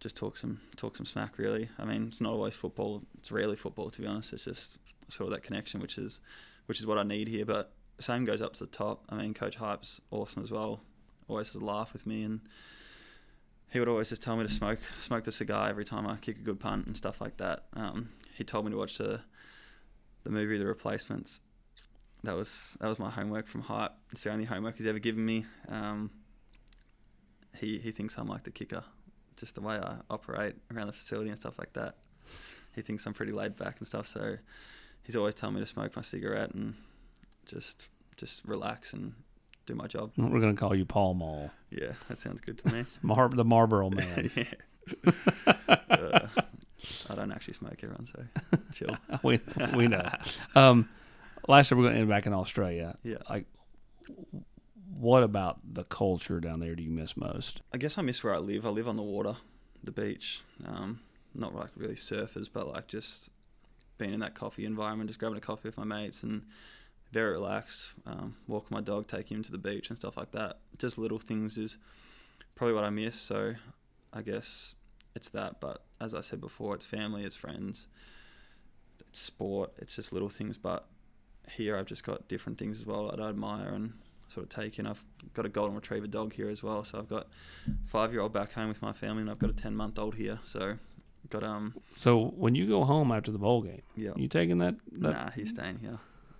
[0.00, 1.38] just talk some talk some smack.
[1.38, 3.02] Really, I mean, it's not always football.
[3.18, 4.32] It's rarely football, to be honest.
[4.32, 4.78] It's just
[5.08, 6.20] sort of that connection, which is
[6.66, 7.44] which is what I need here.
[7.44, 9.04] But same goes up to the top.
[9.08, 10.80] I mean, Coach Heupel's awesome as well.
[11.26, 12.40] Always has a laugh with me and
[13.70, 16.38] he would always just tell me to smoke smoke the cigar every time I kick
[16.38, 17.64] a good punt and stuff like that.
[17.74, 19.20] Um, he told me to watch the
[20.24, 21.40] the movie The Replacements.
[22.24, 23.90] That was that was my homework from Heupel.
[24.12, 25.46] It's the only homework he's ever given me.
[25.68, 26.10] Um,
[27.56, 28.84] he he thinks I'm like the kicker,
[29.36, 31.96] just the way I operate around the facility and stuff like that.
[32.74, 34.06] He thinks I'm pretty laid back and stuff.
[34.06, 34.36] So
[35.02, 36.74] he's always telling me to smoke my cigarette and
[37.46, 39.14] just just relax and
[39.68, 40.10] do my job.
[40.16, 42.84] we're going to call you Pall Mall, Yeah, that sounds good to me.
[43.02, 44.30] Mar- the Marlboro man.
[44.36, 44.44] yeah.
[45.90, 46.28] Uh,
[47.10, 48.22] I don't actually smoke, everyone, so
[48.72, 48.96] chill.
[49.22, 49.40] we
[49.74, 50.08] we know.
[50.54, 50.88] Um,
[51.48, 52.96] last year we're going to end back in Australia.
[53.02, 53.16] Yeah.
[53.28, 53.46] Like,
[54.96, 57.62] what about the culture down there do you miss most?
[57.74, 58.64] I guess I miss where I live.
[58.64, 59.36] I live on the water,
[59.82, 60.42] the beach.
[60.64, 61.00] Um,
[61.34, 63.30] not like really surfers, but like just
[63.98, 66.42] being in that coffee environment, just grabbing a coffee with my mates and
[67.12, 67.92] very relaxed.
[68.06, 70.58] Um, walking my dog, take him to the beach and stuff like that.
[70.78, 71.78] Just little things is
[72.54, 73.14] probably what I miss.
[73.14, 73.54] So
[74.12, 74.74] I guess
[75.14, 75.60] it's that.
[75.60, 77.86] But as I said before, it's family, it's friends,
[79.00, 80.58] it's sport, it's just little things.
[80.58, 80.86] But
[81.50, 83.94] here I've just got different things as well that I admire and
[84.28, 84.86] sort of take in.
[84.86, 85.04] I've
[85.34, 86.84] got a golden retriever dog here as well.
[86.84, 87.28] So I've got
[87.86, 90.14] five year old back home with my family and I've got a ten month old
[90.16, 90.38] here.
[90.44, 90.78] So
[91.30, 94.12] got um So when you go home after the bowl game, yeah.
[94.16, 94.76] you taking that?
[94.92, 95.98] that Nah, he's staying here.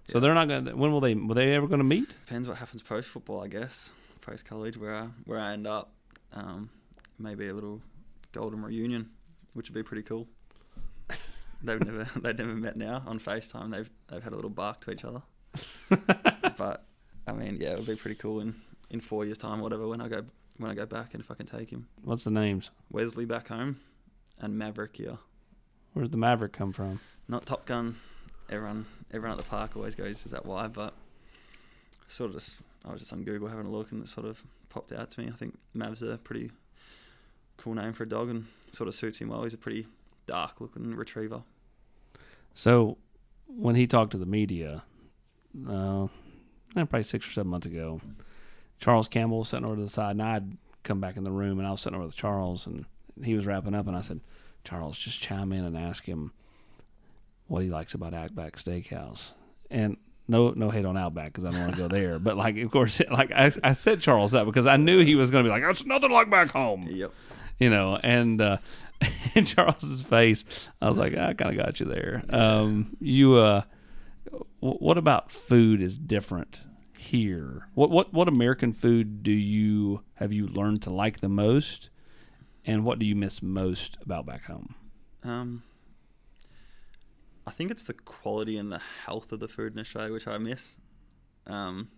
[0.09, 0.75] So they're not gonna.
[0.75, 1.15] When will they?
[1.15, 2.09] Will they ever gonna meet?
[2.27, 3.91] Depends what happens post football, I guess.
[4.23, 5.93] Post college, where I where I end up,
[6.33, 6.71] um,
[7.19, 7.83] maybe a little
[8.33, 9.11] golden reunion,
[9.53, 10.27] which would be pretty cool.
[11.63, 13.71] they've never they've never met now on Facetime.
[13.71, 15.23] They've they've had a little bark to each other.
[16.57, 16.85] but
[17.27, 18.55] I mean, yeah, it would be pretty cool in,
[18.91, 19.87] in four years' time, whatever.
[19.89, 20.25] When I go
[20.57, 22.71] when I go back, and if I can take him, What's the names?
[22.91, 23.79] Wesley back home,
[24.39, 25.19] and Maverick here.
[25.93, 27.01] Where's the Maverick come from?
[27.29, 27.97] Not Top Gun.
[28.51, 30.95] Everyone everyone at the park always goes, "Is that why?" But
[32.07, 34.43] sort of just I was just on Google having a look, and it sort of
[34.69, 35.29] popped out to me.
[35.29, 36.51] I think Mav's a pretty
[37.57, 39.43] cool name for a dog, and sort of suits him well.
[39.43, 39.87] He's a pretty
[40.27, 41.43] dark looking retriever.
[42.55, 42.99] So
[43.47, 44.83] when he talked to the media,
[45.69, 46.09] uh,
[46.75, 48.01] probably six or seven months ago,
[48.79, 51.59] Charles Campbell was sitting over to the side, and I'd come back in the room,
[51.59, 52.85] and I was sitting over with Charles, and
[53.23, 54.21] he was wrapping up, and I said,
[54.65, 56.33] Charles, just chime in and ask him
[57.49, 59.33] what he likes about Outback Steakhouse.
[59.71, 59.97] And
[60.29, 62.19] no, no hate on Outback because I don't want to go there.
[62.19, 65.31] But like, of course, like I, I said Charles that because I knew he was
[65.31, 67.13] going to be like, "That's nothing like back home," Yep.
[67.59, 67.97] you know.
[68.03, 68.59] And uh,
[69.35, 70.45] in Charles's face,
[70.81, 73.63] I was like, "I kind of got you there." Um, you, uh,
[74.61, 76.61] w- what about food is different
[76.99, 77.69] here?
[77.75, 81.89] What what what American food do you have you learned to like the most,
[82.67, 84.75] and what do you miss most about back home?
[85.25, 85.63] Um,
[87.49, 90.37] I think it's the quality and the health of the food in Australia, which I
[90.37, 90.77] miss.
[91.47, 91.89] Um,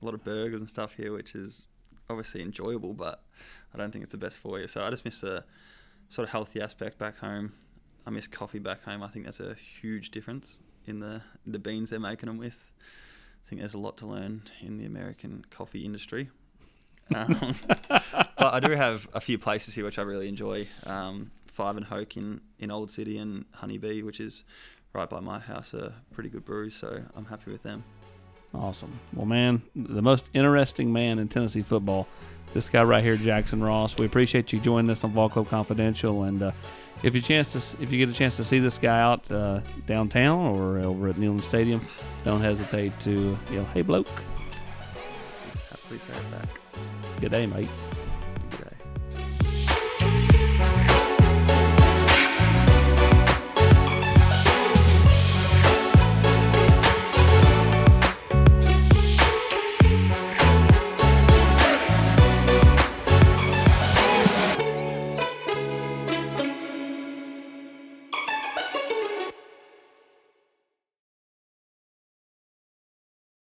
[0.00, 1.66] a lot of burgers and stuff here, which is
[2.08, 3.20] obviously enjoyable, but
[3.74, 4.68] I don't think it's the best for you.
[4.68, 5.42] So I just miss the
[6.08, 7.52] sort of healthy aspect back home.
[8.06, 9.02] I miss coffee back home.
[9.02, 12.58] I think that's a huge difference in the the beans they're making them with.
[13.44, 16.30] I think there's a lot to learn in the American coffee industry.
[17.12, 17.56] Um,
[17.88, 18.04] but
[18.38, 20.68] I do have a few places here which I really enjoy.
[20.86, 24.44] Um, Five and Hoke in, in Old City and Honeybee, which is
[24.92, 27.82] right by my house, are pretty good brews, so I'm happy with them.
[28.54, 28.92] Awesome.
[29.12, 32.06] Well, man, the most interesting man in Tennessee football,
[32.54, 33.98] this guy right here, Jackson Ross.
[33.98, 36.52] We appreciate you joining us on Vol Club Confidential, and uh,
[37.02, 39.58] if you chance to, if you get a chance to see this guy out uh,
[39.84, 41.84] downtown or over at Neyland Stadium,
[42.24, 44.06] don't hesitate to yell, "Hey, bloke!"
[45.70, 46.48] Happily say it back.
[47.20, 47.68] Good day, mate.